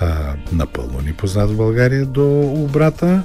а, 0.00 0.34
напълно 0.52 1.00
ни 1.00 1.12
познат 1.12 1.50
в 1.50 1.56
България 1.56 2.06
до 2.06 2.40
обрата, 2.40 3.22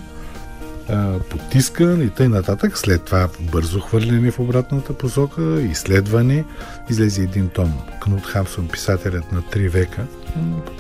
а, 0.89 1.19
потискан 1.19 2.01
и 2.01 2.09
тъй 2.09 2.27
нататък. 2.27 2.77
След 2.77 3.03
това 3.03 3.29
бързо 3.39 3.79
хвърляне 3.79 4.31
в 4.31 4.39
обратната 4.39 4.93
посока, 4.93 5.61
изследване. 5.61 6.45
Излезе 6.89 7.21
един 7.21 7.49
том. 7.49 7.73
Кнут 8.01 8.25
Хамсон, 8.25 8.67
писателят 8.67 9.31
на 9.31 9.41
три 9.41 9.69
века, 9.69 10.05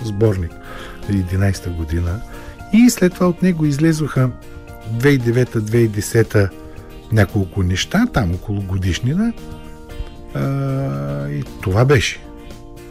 сборник 0.03 0.51
11-та 1.09 1.69
година. 1.69 2.19
И 2.73 2.89
след 2.89 3.13
това 3.13 3.27
от 3.27 3.41
него 3.41 3.65
излезоха 3.65 4.29
2009-2010 4.97 6.49
няколко 7.13 7.63
неща, 7.63 8.05
там 8.13 8.31
около 8.31 8.61
годишнина. 8.61 9.33
А, 10.33 11.29
и 11.29 11.43
това 11.61 11.85
беше. 11.85 12.19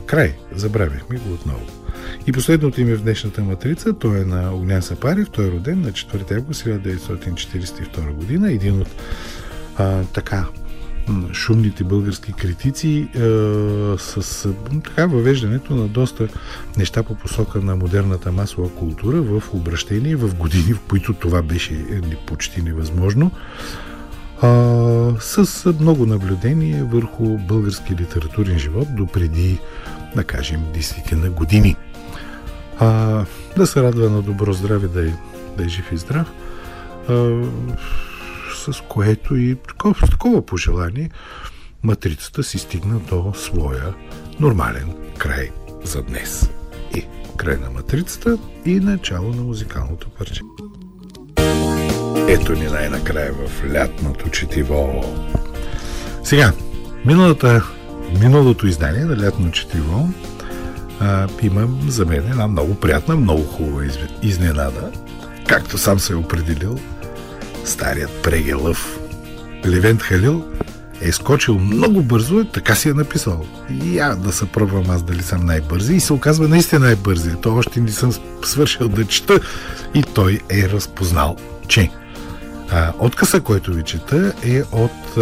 Край. 0.07 0.35
Забравихме 0.55 1.19
го 1.19 1.33
отново. 1.33 1.67
И 2.27 2.33
последното 2.33 2.81
име 2.81 2.95
в 2.95 3.03
днешната 3.03 3.43
матрица, 3.43 3.93
той 3.93 4.21
е 4.21 4.25
на 4.25 4.55
Огнян 4.55 4.83
Сапарев, 4.83 5.31
той 5.31 5.47
е 5.47 5.51
роден 5.51 5.81
на 5.81 5.93
4 5.93 6.37
август 6.37 6.65
1942 6.65 8.13
година, 8.13 8.53
един 8.53 8.81
от 8.81 8.89
а, 9.77 10.05
така 10.05 10.47
шумните 11.33 11.85
български 11.85 12.33
критици 12.33 13.09
а, 13.15 13.19
с 13.99 14.49
така 14.85 15.07
въвеждането 15.07 15.75
на 15.75 15.89
доста 15.89 16.29
неща 16.79 17.03
по 17.03 17.15
посока 17.15 17.61
на 17.61 17.77
модерната 17.77 18.33
масова 18.33 18.71
култура 18.71 19.23
в 19.23 19.43
обращение 19.55 20.17
в 20.17 20.35
години, 20.35 20.73
в 20.73 20.81
които 20.89 21.15
това 21.15 21.43
беше 21.43 21.75
е, 21.75 22.01
почти 22.27 22.63
невъзможно 22.63 23.31
а, 24.43 25.21
с 25.21 25.73
много 25.81 26.07
наблюдение 26.07 26.83
върху 26.83 27.39
български 27.39 27.97
литературен 27.97 28.59
живот 28.59 28.89
до 28.97 29.07
преди, 29.07 29.59
да 30.17 30.25
кажем, 30.25 30.61
10 30.75 31.13
на 31.13 31.31
години. 31.31 31.77
А, 32.79 33.25
да 33.57 33.67
се 33.67 33.83
радва 33.83 34.11
на 34.11 34.23
добро 34.23 34.53
здраве, 34.53 34.89
да 34.89 35.09
е, 35.09 35.13
да 35.57 35.65
е 35.65 35.69
жив 35.69 35.93
и 35.93 35.97
здрав, 35.97 36.33
а, 37.09 37.43
с 38.55 38.83
което 38.89 39.37
и 39.37 39.57
такова, 39.69 40.07
такова 40.07 40.47
пожелание 40.47 41.11
матрицата 41.83 42.43
си 42.43 42.59
стигна 42.59 42.99
до 42.99 43.33
своя 43.35 43.95
нормален 44.41 44.95
край 45.19 45.51
за 45.85 46.03
днес. 46.03 46.51
И 46.97 47.07
край 47.37 47.57
на 47.57 47.71
матрицата 47.71 48.39
и 48.65 48.81
начало 48.81 49.29
на 49.29 49.43
музикалното 49.43 50.11
парче. 50.11 50.41
Ето 52.33 52.53
ни 52.53 52.65
най-накрая 52.65 53.33
в 53.33 53.73
лятното 53.75 54.29
четиво. 54.29 55.05
Сега, 56.25 56.53
миналата, 57.07 57.65
миналото 58.21 58.67
издание 58.67 59.05
на 59.05 59.27
лятно 59.27 59.51
четиво 59.51 60.09
а, 61.01 61.29
има 61.43 61.69
за 61.89 62.07
мен 62.07 62.19
една 62.19 62.47
много 62.47 62.75
приятна, 62.75 63.17
много 63.17 63.43
хубава 63.43 63.85
изненада. 64.23 64.91
Както 65.49 65.79
сам 65.79 65.99
се 65.99 66.13
е 66.13 66.17
определил 66.17 66.79
старият 67.65 68.23
прегелъв 68.23 68.99
Левент 69.67 70.03
Халил 70.03 70.45
е 71.01 71.13
скочил 71.13 71.59
много 71.59 72.03
бързо, 72.03 72.45
така 72.45 72.75
си 72.75 72.89
е 72.89 72.95
написал. 72.95 73.47
Я 73.85 74.15
да 74.15 74.33
се 74.33 74.47
пробвам 74.47 74.91
аз 74.91 75.03
дали 75.03 75.23
съм 75.23 75.47
най-бързи. 75.47 75.95
И 75.95 76.01
се 76.01 76.13
оказва 76.13 76.49
наистина 76.49 76.81
най-бързи. 76.81 77.31
То 77.43 77.55
още 77.55 77.81
не 77.81 77.91
съм 77.91 78.13
свършил 78.45 78.89
да 78.89 79.05
чета. 79.05 79.41
И 79.95 80.03
той 80.03 80.41
е 80.51 80.69
разпознал, 80.69 81.37
че 81.69 81.91
а, 82.73 82.93
отказа, 82.99 83.41
който 83.41 83.73
ви 83.73 83.83
чета, 83.83 84.33
е 84.45 84.63
от 84.73 85.17
а, 85.17 85.21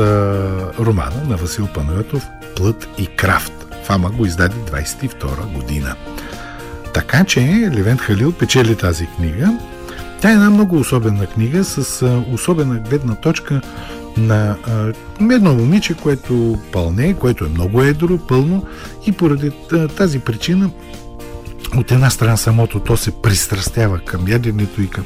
романа 0.78 1.22
на 1.28 1.36
Васил 1.36 1.68
Панойотов 1.74 2.26
Плът 2.56 2.88
и 2.98 3.06
крафт. 3.06 3.52
Фама 3.84 4.10
го 4.10 4.26
издаде 4.26 4.54
22 4.56 5.52
година. 5.52 5.94
Така 6.94 7.24
че 7.24 7.40
Левент 7.74 8.00
Халил 8.00 8.32
печели 8.32 8.76
тази 8.76 9.06
книга. 9.06 9.58
Тя 10.20 10.30
е 10.30 10.32
една 10.32 10.50
много 10.50 10.76
особена 10.76 11.26
книга 11.26 11.64
с 11.64 12.06
особена 12.32 12.74
гледна 12.78 13.14
точка 13.14 13.60
на 14.16 14.56
а, 14.66 14.92
едно 15.34 15.54
момиче, 15.54 15.94
което 15.94 16.58
пълне, 16.72 17.14
което 17.14 17.44
е 17.44 17.48
много 17.48 17.82
едро, 17.82 18.18
пълно 18.18 18.66
и 19.06 19.12
поради 19.12 19.52
тази 19.96 20.18
причина 20.18 20.70
от 21.76 21.92
една 21.92 22.10
страна 22.10 22.36
самото 22.36 22.80
то 22.80 22.96
се 22.96 23.10
пристрастява 23.10 23.98
към 23.98 24.28
яденето 24.28 24.82
и 24.82 24.90
към... 24.90 25.04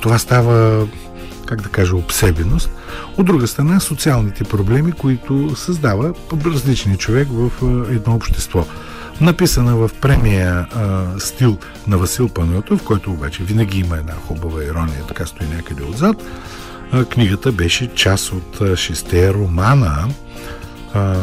Това 0.00 0.18
става, 0.18 0.86
как 1.52 1.60
да 1.60 1.68
кажа, 1.68 1.96
обсебеност. 1.96 2.70
От 3.16 3.26
друга 3.26 3.46
страна, 3.46 3.80
социалните 3.80 4.44
проблеми, 4.44 4.92
които 4.92 5.56
създава 5.56 6.14
различния 6.46 6.96
човек 6.96 7.28
в 7.30 7.50
едно 7.90 8.14
общество. 8.14 8.66
Написана 9.20 9.76
в 9.76 9.90
премия 10.00 10.66
а, 10.74 11.04
стил 11.18 11.58
на 11.86 11.98
Васил 11.98 12.28
Панойотов, 12.28 12.82
който 12.82 13.10
обаче 13.10 13.42
винаги 13.42 13.78
има 13.78 13.96
една 13.96 14.12
хубава 14.12 14.64
ирония, 14.64 15.06
така 15.08 15.26
стои 15.26 15.46
някъде 15.46 15.82
отзад. 15.84 16.16
А, 16.92 17.04
книгата 17.04 17.52
беше 17.52 17.94
част 17.94 18.32
от 18.32 18.78
шесте 18.78 19.34
романа, 19.34 20.08
а, 20.94 21.16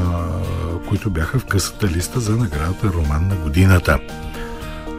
които 0.87 1.09
бяха 1.09 1.39
в 1.39 1.45
късата 1.45 1.87
листа 1.87 2.19
за 2.19 2.35
наградата 2.35 2.87
Роман 2.87 3.27
на 3.27 3.35
годината. 3.35 3.99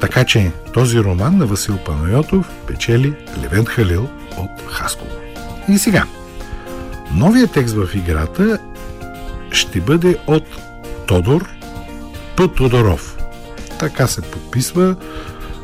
Така 0.01 0.25
че 0.25 0.53
този 0.73 1.01
роман 1.01 1.39
на 1.39 1.47
Васил 1.47 1.79
Панайотов 1.79 2.51
печели 2.67 3.15
Левент 3.43 3.69
Халил 3.69 4.09
от 4.37 4.51
Хасково. 4.67 5.20
И 5.71 5.79
сега, 5.79 6.07
новият 7.15 7.53
текст 7.53 7.75
в 7.75 7.89
играта 7.95 8.59
ще 9.51 9.81
бъде 9.81 10.17
от 10.27 10.45
Тодор 11.07 11.49
П. 12.37 12.49
Тодоров. 12.49 13.17
Така 13.79 14.07
се 14.07 14.23
подписва, 14.23 14.97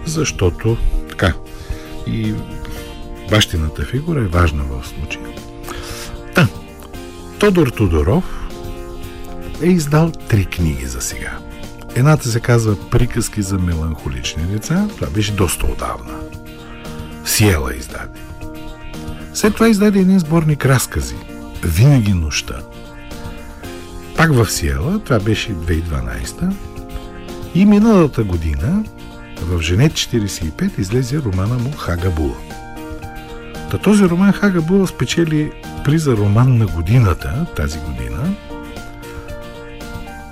защото 0.04 0.76
така 1.08 1.32
и 2.06 2.34
бащината 3.30 3.84
фигура 3.84 4.20
е 4.20 4.26
важна 4.26 4.62
в 4.64 4.86
случая. 4.86 5.26
Та, 6.34 6.48
Тодор 7.38 7.66
Тодоров 7.66 8.24
е 9.62 9.66
издал 9.66 10.10
три 10.28 10.44
книги 10.44 10.86
за 10.86 11.00
сега. 11.00 11.38
Едната 11.94 12.28
се 12.28 12.40
казва 12.40 12.90
Приказки 12.90 13.42
за 13.42 13.58
меланхолични 13.58 14.42
деца. 14.42 14.88
Това 14.96 15.06
беше 15.10 15.32
доста 15.32 15.66
отдавна. 15.66 16.14
Сиела 17.24 17.74
издаде. 17.74 18.25
След 19.36 19.54
това 19.54 19.68
издаде 19.68 19.98
един 19.98 20.18
сборник 20.18 20.66
разкази. 20.66 21.14
Винаги 21.64 22.12
нощта. 22.12 22.54
Пак 24.16 24.32
в 24.34 24.50
Сиела, 24.50 24.98
това 24.98 25.18
беше 25.18 25.54
2012 25.54 26.52
и 27.54 27.64
миналата 27.64 28.24
година 28.24 28.84
в 29.42 29.60
Женет 29.60 29.92
45 29.92 30.78
излезе 30.78 31.18
романа 31.18 31.58
му 31.58 31.72
Хагабула. 31.72 32.36
Та 33.70 33.78
този 33.78 34.04
роман 34.04 34.32
Хагабула 34.32 34.86
спечели 34.86 35.52
приза 35.84 36.16
роман 36.16 36.58
на 36.58 36.66
годината 36.66 37.46
тази 37.56 37.78
година, 37.78 38.34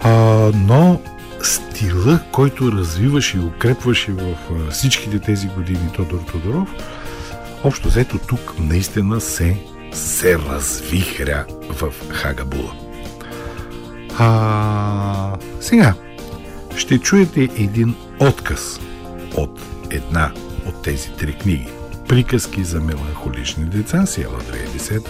а, 0.01 0.13
но 0.55 1.01
стила, 1.43 2.21
който 2.33 2.73
развиваше 2.73 3.37
и 3.37 3.41
укрепваше 3.41 4.13
в 4.13 4.37
всичките 4.71 5.19
тези 5.19 5.49
години 5.49 5.93
Тодор 5.97 6.21
Тодоров, 6.33 6.69
общо 7.65 7.89
взето 7.89 8.19
тук 8.19 8.55
наистина 8.59 9.21
се, 9.21 9.57
се 9.93 10.39
развихря 10.39 11.45
в 11.69 11.93
Хагабула. 12.11 12.73
А, 14.19 15.37
сега 15.61 15.95
ще 16.77 16.99
чуете 16.99 17.43
един 17.43 17.95
отказ 18.21 18.81
от 19.37 19.61
една 19.91 20.33
от 20.67 20.83
тези 20.83 21.11
три 21.11 21.33
книги. 21.33 21.69
Приказки 22.09 22.65
за 22.65 22.81
меланхолични 22.81 23.65
деца, 23.65 24.07
Сиела 24.07 24.41
2010, 24.41 25.09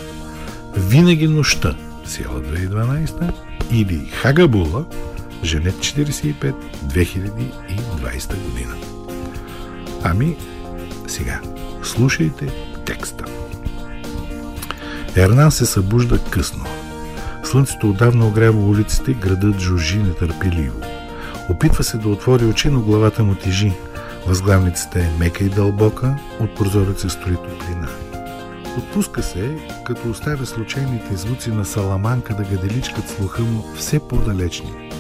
Винаги 0.76 1.28
нощта, 1.28 1.76
Сиела 2.04 2.40
2012 2.40 3.32
или 3.72 4.06
Хагабула, 4.06 4.84
Женет 5.44 5.74
45, 5.74 6.54
2020 6.86 8.50
година. 8.50 8.74
Ами, 10.02 10.36
сега, 11.06 11.40
слушайте 11.86 12.46
текста. 12.84 13.24
Ернан 15.16 15.52
се 15.52 15.66
събужда 15.66 16.18
късно. 16.30 16.64
Слънцето 17.44 17.90
отдавна 17.90 18.26
огрява 18.26 18.60
улиците, 18.60 19.12
градът 19.12 19.60
жужи 19.60 19.98
нетърпеливо. 19.98 20.80
Опитва 21.50 21.84
се 21.84 21.96
да 21.96 22.08
отвори 22.08 22.44
очи, 22.44 22.68
но 22.68 22.80
главата 22.80 23.24
му 23.24 23.34
тежи. 23.34 23.72
Възглавницата 24.26 25.00
е 25.00 25.10
мека 25.18 25.44
и 25.44 25.48
дълбока, 25.48 26.16
от 26.40 26.54
прозореца 26.54 27.10
строи 27.10 27.36
топлина. 27.36 27.88
Отпуска 28.78 29.22
се, 29.22 29.56
като 29.84 30.10
оставя 30.10 30.46
случайните 30.46 31.16
звуци 31.16 31.50
на 31.50 31.64
саламанка 31.64 32.34
да 32.34 32.42
гаделичкат 32.42 33.08
слуха 33.08 33.42
му 33.42 33.64
все 33.76 33.98
по-далечни– 34.08 34.72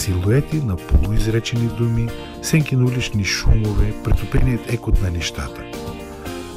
силуети 0.00 0.56
на 0.56 0.76
полуизречени 0.76 1.68
думи, 1.68 2.08
сенки 2.42 2.76
на 2.76 2.84
улични 2.84 3.24
шумове, 3.24 3.94
претопеният 4.04 4.72
екот 4.72 5.02
на 5.02 5.10
нещата. 5.10 5.69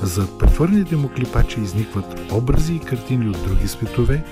Зад 0.04 0.38
претворените 0.40 0.96
му 0.96 1.10
клипачи 1.10 1.62
изникват 1.62 2.32
образи 2.32 2.74
и 2.74 2.80
картини 2.80 3.30
от 3.30 3.44
други 3.44 3.68
светове, 3.68 4.24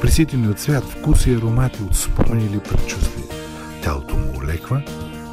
приситени 0.00 0.48
от 0.48 0.58
свят, 0.58 0.84
вкус 0.84 1.26
и 1.26 1.34
аромати 1.34 1.82
от 1.82 1.96
спомени 1.96 2.44
или 2.44 2.58
предчувствия. 2.58 3.24
Тялото 3.82 4.16
му 4.16 4.32
олеква 4.42 4.82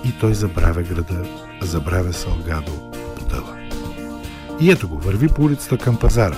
и 0.05 0.11
той 0.19 0.33
забравя 0.33 0.83
града, 0.83 1.25
забравя 1.61 2.13
Салгадо, 2.13 2.91
потъва. 3.15 3.57
И 4.59 4.71
ето 4.71 4.89
го, 4.89 4.97
върви 4.97 5.27
по 5.27 5.43
улицата 5.43 5.77
към 5.77 5.97
пазара. 5.97 6.37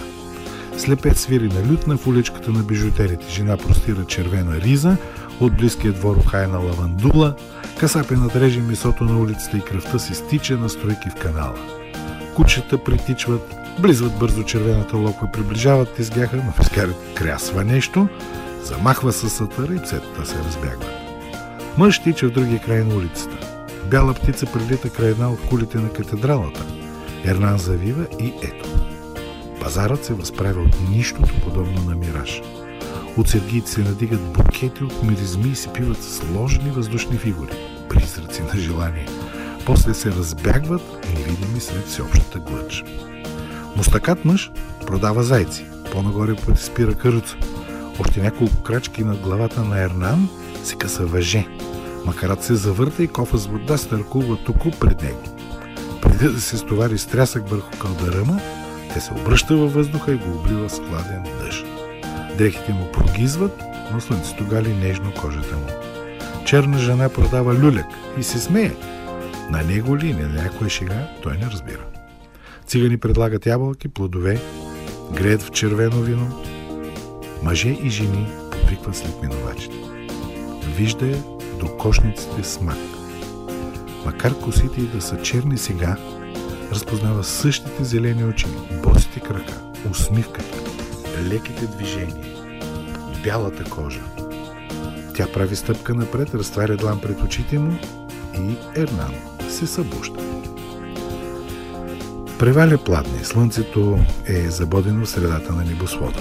Слепец 0.78 1.20
свири 1.20 1.48
на 1.48 1.72
лютна 1.72 1.98
в 1.98 2.08
уличката 2.08 2.52
на 2.52 2.64
бижутерите. 2.64 3.26
Жена 3.30 3.58
простира 3.58 4.06
червена 4.06 4.62
риза, 4.62 4.98
от 5.40 5.58
близкия 5.58 5.94
двор 5.94 6.18
охайна 6.18 6.60
лавандула, 6.60 7.36
касапи 7.80 8.14
надрежи 8.14 8.62
месото 8.62 9.04
на 9.04 9.20
улицата 9.20 9.58
и 9.58 9.62
кръвта 9.62 10.00
си 10.00 10.14
стича 10.14 10.58
на 10.58 10.70
стройки 10.70 11.10
в 11.10 11.16
канала. 11.16 11.79
Кучета 12.40 12.84
притичват, 12.84 13.56
близват 13.80 14.20
бързо 14.20 14.44
червената 14.44 14.98
локва, 14.98 15.32
приближават 15.32 16.00
изгяха, 16.00 16.36
но 16.36 16.52
фискарят 16.52 17.14
крясва 17.16 17.64
нещо, 17.64 18.08
замахва 18.64 19.14
със 19.14 19.34
сатъра 19.34 19.74
и 19.74 19.82
пцетата 19.82 20.26
се 20.26 20.38
разбягват. 20.38 20.90
Мъж 21.78 22.00
тича 22.00 22.28
в 22.28 22.32
другия 22.32 22.62
край 22.62 22.84
на 22.84 22.96
улицата. 22.96 23.38
Бяла 23.86 24.14
птица 24.14 24.46
прилита 24.46 24.90
край 24.90 25.10
една 25.10 25.30
от 25.30 25.42
кулите 25.50 25.78
на 25.78 25.94
катедралата. 25.94 26.66
Ернан 27.26 27.58
завива 27.58 28.06
и 28.20 28.34
ето. 28.44 28.70
Пазарът 29.62 30.06
се 30.06 30.14
възправя 30.14 30.62
от 30.62 30.90
нищото 30.90 31.34
подобно 31.44 31.82
на 31.82 31.96
мираж. 31.96 32.42
От 33.18 33.30
сергиите 33.30 33.72
се 33.72 33.82
надигат 33.82 34.34
букети 34.34 34.84
от 34.84 35.04
миризми 35.04 35.50
и 35.50 35.56
се 35.56 35.74
пиват 35.74 36.04
сложни 36.04 36.72
въздушни 36.72 37.18
фигури, 37.18 37.54
призраци 37.90 38.42
на 38.42 38.60
желание. 38.60 39.06
После 39.70 39.94
се 39.94 40.12
разбягват 40.12 40.82
невидими 41.16 41.60
след 41.60 41.88
всеобщата 41.88 42.40
глъч. 42.40 42.84
Мустакат 43.76 44.26
мъж 44.26 44.52
продава 44.88 45.24
зайци. 45.24 45.66
По-нагоре 45.92 46.36
пъти 46.36 46.64
спира 46.64 46.94
каруца. 46.94 47.36
Още 48.00 48.22
няколко 48.22 48.64
крачки 48.64 49.04
над 49.04 49.18
главата 49.18 49.64
на 49.64 49.84
Ернан 49.84 50.30
се 50.64 50.76
къса 50.76 51.06
въже. 51.06 51.48
Макарат 52.06 52.44
се 52.44 52.56
завърта 52.56 53.04
и 53.04 53.08
кофа 53.08 53.38
с 53.38 53.48
вода 53.48 53.78
стъркува 53.78 54.38
току 54.46 54.72
пред 54.72 55.02
него. 55.02 55.24
Преди 56.02 56.34
да 56.34 56.42
се 56.42 56.58
стовари 56.58 56.98
стрясък 56.98 57.50
върху 57.50 57.72
кълдаръма, 57.80 58.40
те 58.94 59.00
се 59.00 59.14
обръща 59.14 59.58
във 59.58 59.74
въздуха 59.74 60.12
и 60.12 60.18
го 60.18 60.32
облива 60.32 60.70
с 60.70 60.80
хладен 60.80 61.24
дъжд. 61.40 61.66
Дрехите 62.38 62.74
му 62.74 62.92
прогизват, 62.92 63.64
но 63.94 64.02
слънцето 64.02 64.46
гали 64.46 64.74
нежно 64.74 65.12
кожата 65.22 65.56
му. 65.56 65.68
Черна 66.46 66.80
жена 66.80 67.10
продава 67.10 67.54
люлек 67.54 67.86
и 68.20 68.24
се 68.24 68.40
смее. 68.40 68.72
На 69.50 69.64
него 69.64 69.98
ли, 69.98 70.14
на 70.14 70.28
някоя 70.28 70.70
шега, 70.70 71.08
той 71.24 71.38
не 71.38 71.46
разбира. 71.46 71.86
Цигани 72.68 72.98
предлагат 72.98 73.46
ябълки, 73.46 73.88
плодове, 73.88 74.42
греят 75.14 75.42
в 75.42 75.52
червено 75.52 76.02
вино. 76.02 76.44
Мъже 77.44 77.70
и 77.70 77.90
жени 77.90 78.28
подвикват 78.52 78.96
след 78.96 79.22
минувачите. 79.22 79.76
Вижда 80.78 81.08
я 81.08 81.24
до 81.60 81.78
кошниците 81.78 82.44
смак. 82.44 82.78
Макар 84.06 84.40
косите 84.40 84.82
й 84.82 84.86
да 84.86 85.02
са 85.02 85.22
черни 85.22 85.58
сега, 85.58 85.98
разпознава 86.72 87.24
същите 87.24 87.84
зелени 87.84 88.24
очи, 88.24 88.48
босите 88.84 89.20
крака, 89.20 89.62
усмивката, 89.92 90.58
леките 91.24 91.68
движения, 91.68 92.36
бялата 93.24 93.64
кожа. 93.64 94.02
Тя 95.16 95.28
прави 95.34 95.56
стъпка 95.56 95.94
напред, 95.94 96.36
разтваря 96.36 96.78
длан 96.78 97.02
пред 97.02 97.22
очите 97.22 97.60
му 97.60 97.78
и 98.36 98.80
Ернан 98.82 99.39
се 99.52 99.68
събужда. 99.68 100.20
Преваля 102.40 102.78
пладне, 102.78 103.24
слънцето 103.24 104.00
е 104.26 104.50
забодено 104.50 105.06
в 105.06 105.10
средата 105.10 105.54
на 105.54 105.66
небосвода. 105.66 106.20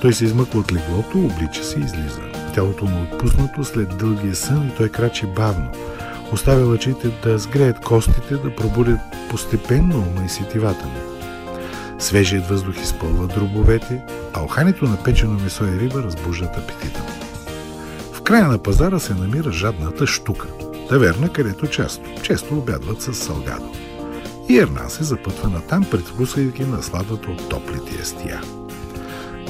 Той 0.00 0.12
се 0.12 0.24
измъква 0.24 0.60
от 0.60 0.72
леглото, 0.72 1.18
облича 1.18 1.64
се 1.64 1.78
и 1.78 1.82
излиза. 1.82 2.20
Тялото 2.54 2.84
му 2.84 2.98
е 2.98 3.02
отпуснато 3.02 3.64
след 3.64 3.96
дългия 3.98 4.34
сън 4.34 4.68
и 4.68 4.76
той 4.76 4.88
крачи 4.88 5.26
бавно. 5.26 5.70
Оставя 6.32 6.66
лъчите 6.66 7.08
да 7.24 7.38
сгреят 7.38 7.80
костите, 7.80 8.34
да 8.34 8.56
пробудят 8.56 9.00
постепенно 9.30 9.98
ума 9.98 10.26
и 10.26 10.28
сетивата 10.28 10.86
му. 10.86 11.00
Свежият 11.98 12.48
въздух 12.48 12.76
изпълва 12.82 13.26
дробовете, 13.26 14.02
а 14.32 14.42
охането 14.42 14.84
на 14.84 15.02
печено 15.02 15.40
месо 15.40 15.64
и 15.64 15.80
риба 15.80 16.02
разбуждат 16.02 16.56
апетита 16.56 17.00
му. 17.00 17.08
В 18.12 18.22
края 18.22 18.48
на 18.48 18.58
пазара 18.58 18.98
се 18.98 19.14
намира 19.14 19.52
жадната 19.52 20.06
штука, 20.06 20.46
таверна, 20.92 21.28
където 21.28 21.66
често, 21.66 22.02
често 22.22 22.58
обядват 22.58 23.02
с 23.02 23.14
салгадо. 23.14 23.72
И 24.48 24.58
Ернан 24.58 24.90
се 24.90 25.04
запътва 25.04 25.48
натам, 25.48 25.84
предпускайки 25.90 26.64
насладата 26.64 27.30
от 27.30 27.48
топлите 27.48 27.98
ястия. 27.98 28.40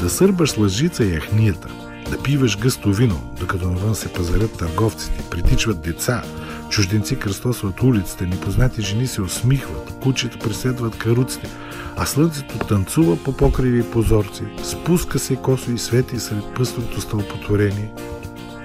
Да 0.01 0.11
сърбаш 0.11 0.59
лъжица 0.59 1.05
яхнията, 1.05 1.69
да 2.11 2.19
пиваш 2.19 2.59
гъсто 2.59 2.93
вино, 2.93 3.35
докато 3.41 3.67
навън 3.67 3.95
се 3.95 4.13
пазарят 4.13 4.59
търговците, 4.59 5.25
притичват 5.31 5.81
деца, 5.81 6.23
чужденци 6.71 7.19
кръстосват 7.19 7.83
улиците, 7.83 8.27
непознати 8.27 8.83
жени 8.83 9.07
се 9.07 9.23
усмихват, 9.23 9.95
кучета 10.03 10.39
преследват 10.39 10.99
каруците, 10.99 11.49
а 11.97 12.07
слънцето 12.07 12.59
танцува 12.59 13.17
по 13.17 13.37
покриви 13.37 13.83
позорци, 13.83 14.43
спуска 14.65 15.19
се 15.19 15.37
косо 15.37 15.71
и 15.71 15.79
свети 15.79 16.21
сред 16.21 16.45
пъстрото 16.57 17.01
стълпотворение. 17.01 17.93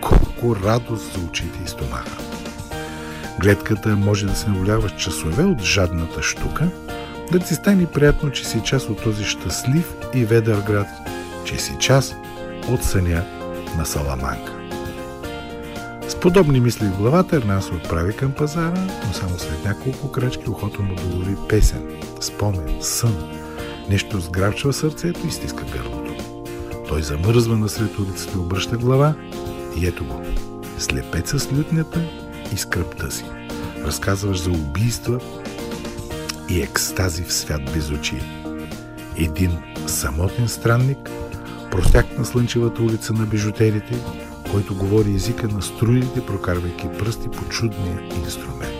Колко 0.01 0.55
радост 0.55 1.13
за 1.13 1.19
очите 1.19 1.59
и 1.65 1.69
стомаха! 1.69 2.26
Гледката 3.39 3.95
може 3.95 4.25
да 4.25 4.35
се 4.35 4.49
наволява 4.49 4.89
часове 4.89 5.43
от 5.43 5.61
жадната 5.61 6.23
штука, 6.23 6.67
да 7.31 7.39
ти 7.39 7.53
стане 7.53 7.85
приятно, 7.85 8.31
че 8.31 8.45
си 8.45 8.61
част 8.65 8.89
от 8.89 9.03
този 9.03 9.23
щастлив 9.23 9.93
и 10.13 10.25
ведър 10.25 10.61
град, 10.61 10.87
че 11.45 11.57
си 11.57 11.75
част 11.79 12.15
от 12.69 12.83
съня 12.83 13.23
на 13.77 13.85
Саламанка. 13.85 14.53
С 16.07 16.15
подобни 16.15 16.59
мисли 16.59 16.85
в 16.85 16.97
главата 16.97 17.35
Ернан 17.35 17.61
се 17.61 17.73
отправи 17.73 18.15
към 18.15 18.31
пазара, 18.31 18.87
но 19.07 19.13
само 19.13 19.39
след 19.39 19.65
няколко 19.65 20.11
крачки 20.11 20.49
ухото 20.49 20.83
му 20.83 20.95
долови 20.95 21.35
песен, 21.49 22.01
спомен, 22.21 22.77
сън. 22.81 23.15
Нещо 23.89 24.19
сграбчва 24.19 24.73
сърцето 24.73 25.27
и 25.27 25.31
стиска 25.31 25.63
гърлото. 25.63 26.13
Той 26.87 27.01
замръзва 27.01 27.57
насред 27.57 27.99
улицата, 27.99 28.39
обръща 28.39 28.77
глава 28.77 29.13
и 29.77 29.87
ето 29.87 30.05
го. 30.05 30.21
Слепеца 30.77 31.39
с 31.39 31.53
лютнята 31.53 32.01
и 32.53 32.57
скръпта 32.57 33.11
си. 33.11 33.25
Разказваш 33.85 34.41
за 34.41 34.51
убийства 34.51 35.19
и 36.49 36.61
екстази 36.61 37.23
в 37.23 37.33
свят 37.33 37.61
без 37.73 37.91
очи. 37.91 38.21
Един 39.17 39.57
самотен 39.87 40.47
странник, 40.47 41.09
простяк 41.71 42.17
на 42.17 42.25
слънчевата 42.25 42.83
улица 42.83 43.13
на 43.13 43.25
бижутерите, 43.25 43.97
който 44.51 44.75
говори 44.75 45.15
езика 45.15 45.47
на 45.47 45.61
струните, 45.61 46.25
прокарвайки 46.25 46.87
пръсти 46.99 47.29
по 47.29 47.49
чудния 47.49 48.01
инструмент. 48.23 48.77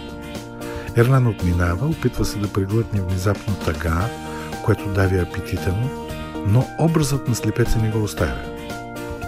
Ернан 0.96 1.28
отминава, 1.28 1.88
опитва 1.88 2.26
се 2.26 2.38
да 2.38 2.48
преглътне 2.48 3.02
внезапно 3.02 3.56
тъга, 3.56 4.10
което 4.66 4.94
дави 4.94 5.20
апетита 5.20 5.72
му, 5.72 5.90
но 6.48 6.68
образът 6.80 7.28
на 7.28 7.36
слепеца 7.36 7.80
не 7.80 7.92
го 7.92 8.04
оставя. 8.04 8.42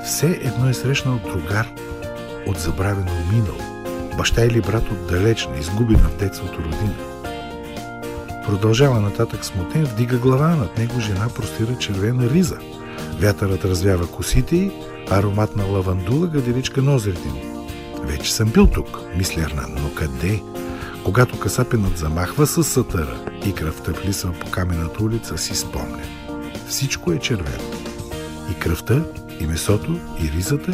Все 0.05 0.27
едно 0.27 0.69
е 0.69 0.73
срещнал 0.73 1.19
другар 1.33 1.67
от 2.47 2.59
забравено 2.59 3.11
минало, 3.31 3.68
баща 4.19 4.45
или 4.45 4.61
брат 4.61 4.91
отдалеч, 4.91 5.47
изгубена 5.59 6.09
в 6.09 6.17
детството 6.17 6.59
родина. 6.59 6.95
Продължава 8.45 8.99
нататък 8.99 9.45
смутен, 9.45 9.85
вдига 9.85 10.17
глава, 10.17 10.55
над 10.55 10.77
него 10.77 10.99
жена 10.99 11.29
простира 11.35 11.77
червена 11.77 12.29
риза. 12.29 12.57
Вятърът 13.19 13.65
развява 13.65 14.07
косите 14.07 14.55
й, 14.55 14.71
ароматна 15.09 15.65
лавандула 15.65 16.27
гаделичка 16.27 16.81
нозрите 16.81 17.27
му. 17.27 17.67
Вече 18.03 18.33
съм 18.33 18.49
бил 18.49 18.67
тук, 18.67 18.99
мисли 19.15 19.41
Ернан, 19.41 19.75
но 19.81 19.93
къде? 19.93 20.41
Когато 21.03 21.39
касапенът 21.39 21.97
замахва 21.97 22.47
с 22.47 22.63
сатъра 22.63 23.17
и 23.45 23.53
кръвта 23.53 23.91
влисва 23.91 24.33
по 24.33 24.51
камената 24.51 25.03
улица, 25.03 25.37
си 25.37 25.55
спомня. 25.55 26.03
Всичко 26.67 27.11
е 27.11 27.19
червено. 27.19 27.63
И 28.51 28.59
кръвта, 28.59 29.03
и 29.39 29.47
месото, 29.47 29.99
и 30.23 30.31
ризата, 30.31 30.73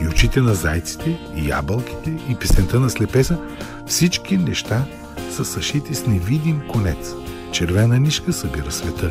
и 0.00 0.08
очите 0.08 0.40
на 0.40 0.54
зайците, 0.54 1.18
и 1.36 1.48
ябълките, 1.48 2.10
и 2.28 2.34
песента 2.34 2.80
на 2.80 2.90
слепеса, 2.90 3.38
всички 3.86 4.38
неща 4.38 4.84
са 5.30 5.44
съшити 5.44 5.94
с 5.94 6.06
невидим 6.06 6.62
конец. 6.68 7.14
Червена 7.52 8.00
нишка 8.00 8.32
събира 8.32 8.70
света. 8.70 9.10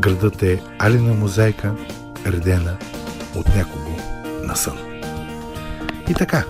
Градът 0.00 0.42
е 0.42 0.62
алина 0.78 1.14
мозайка, 1.14 1.74
редена 2.26 2.76
от 3.34 3.46
някого 3.56 3.96
на 4.42 4.56
сън. 4.56 4.78
И 6.10 6.14
така, 6.14 6.44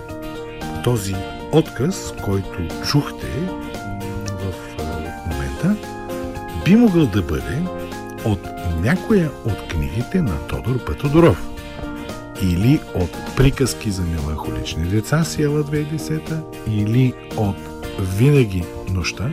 този 0.85 1.15
отказ, 1.53 2.13
който 2.25 2.69
чухте 2.91 3.29
в 4.29 4.53
момента, 5.27 5.77
би 6.65 6.77
могъл 6.77 7.07
да 7.07 7.23
бъде 7.23 7.63
от 8.25 8.49
някоя 8.81 9.31
от 9.45 9.69
книгите 9.69 10.23
на 10.23 10.47
Тодор 10.47 10.85
Пътодоров 10.85 11.54
или 12.45 12.81
от 12.95 13.37
приказки 13.37 13.91
за 13.91 14.03
меланхолични 14.03 14.85
деца, 14.85 15.25
Сиела 15.25 15.65
2010, 15.65 16.43
или 16.69 17.15
от 17.37 17.57
Винаги 18.17 18.65
нощта, 18.91 19.31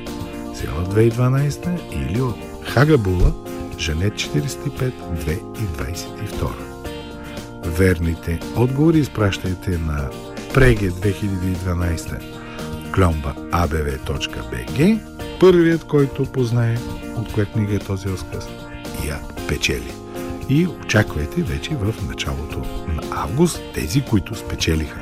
Сиела 0.56 0.86
2012, 0.86 1.80
или 1.92 2.22
от 2.22 2.36
Хагабула, 2.66 3.34
Жанет 3.78 4.14
45, 4.14 4.92
2022. 5.26 6.50
Верните 7.66 8.40
отговори 8.56 9.00
изпращайте 9.00 9.78
на 9.78 10.10
преге 10.54 10.92
2012 10.92 12.22
кломба 12.94 13.34
abv.bg 13.52 15.00
Първият, 15.40 15.84
който 15.84 16.26
познае 16.26 16.78
от 17.18 17.34
коя 17.34 17.46
книга 17.46 17.76
е 17.76 17.80
този 17.80 18.10
разказ, 18.10 18.48
я 19.08 19.20
печели 19.48 20.01
и 20.52 20.68
очаквайте 20.68 21.42
вече 21.42 21.76
в 21.76 21.96
началото 22.08 22.60
на 22.88 23.04
август 23.12 23.62
тези, 23.74 24.02
които 24.02 24.36
спечелиха 24.36 25.02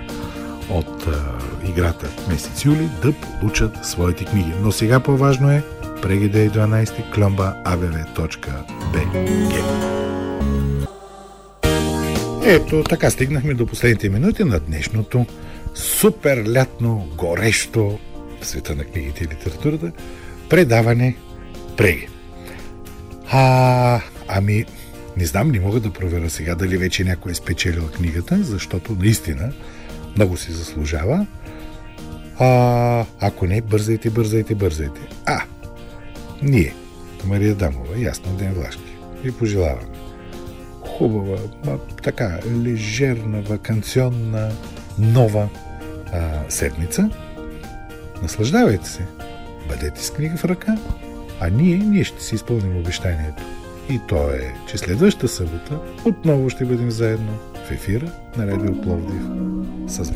от 0.69 1.07
а, 1.07 1.39
играта 1.69 2.09
месец 2.29 2.65
юли 2.65 2.89
да 3.01 3.13
получат 3.13 3.85
своите 3.85 4.25
книги. 4.25 4.53
Но 4.61 4.71
сега 4.71 4.99
по-важно 4.99 5.51
е 5.51 5.63
прегеде 6.01 6.49
12 6.49 7.13
кломба 7.15 7.55
abv.bg 7.65 9.19
Ето, 12.45 12.83
така 12.83 13.09
стигнахме 13.09 13.53
до 13.53 13.65
последните 13.65 14.09
минути 14.09 14.43
на 14.43 14.59
днешното 14.59 15.25
супер 15.75 16.45
лятно, 16.55 17.07
горещо 17.15 17.99
в 18.41 18.47
света 18.47 18.75
на 18.75 18.83
книгите 18.83 19.23
и 19.23 19.27
литературата 19.27 19.91
предаване 20.49 21.15
Преги. 21.77 22.07
А, 23.31 24.01
ами, 24.27 24.65
не 25.17 25.25
знам, 25.25 25.51
не 25.51 25.59
мога 25.59 25.79
да 25.79 25.93
проверя 25.93 26.29
сега 26.29 26.55
дали 26.55 26.77
вече 26.77 27.03
някой 27.03 27.31
е 27.31 27.35
спечелил 27.35 27.87
книгата, 27.87 28.43
защото 28.43 28.97
наистина 28.99 29.51
много 30.15 30.37
си 30.37 30.51
заслужава. 30.51 31.25
А, 32.39 33.05
ако 33.19 33.45
не, 33.45 33.61
бързайте, 33.61 34.09
бързайте, 34.09 34.55
бързайте. 34.55 35.01
А, 35.25 35.41
ние, 36.41 36.73
Мария 37.25 37.55
Дамова, 37.55 37.99
ясно 37.99 38.35
Ден 38.35 38.53
Влашки, 38.53 38.97
ви 39.23 39.31
пожелаваме 39.31 39.99
хубава, 40.99 41.37
а, 41.67 41.77
така, 42.03 42.39
лежерна, 42.63 43.41
вакансионна, 43.41 44.51
нова 44.97 45.49
а, 46.13 46.19
седмица. 46.49 47.09
Наслаждавайте 48.21 48.89
се. 48.89 49.05
Бъдете 49.67 50.03
с 50.03 50.11
книга 50.11 50.37
в 50.37 50.45
ръка, 50.45 50.77
а 51.39 51.49
ние, 51.49 51.77
ние 51.77 52.03
ще 52.03 52.23
си 52.23 52.35
изпълним 52.35 52.77
обещанието. 52.77 53.43
И 53.89 53.99
то 54.07 54.29
е, 54.29 54.53
че 54.67 54.77
следващата 54.77 55.27
събота 55.27 55.79
отново 56.05 56.49
ще 56.49 56.65
бъдем 56.65 56.91
заедно 56.91 57.33
в 57.67 57.71
ефира 57.71 58.11
на 58.37 58.47
Радио 58.47 58.81
Пловдив 58.81 59.21
с 59.87 59.97
вас. 59.97 60.11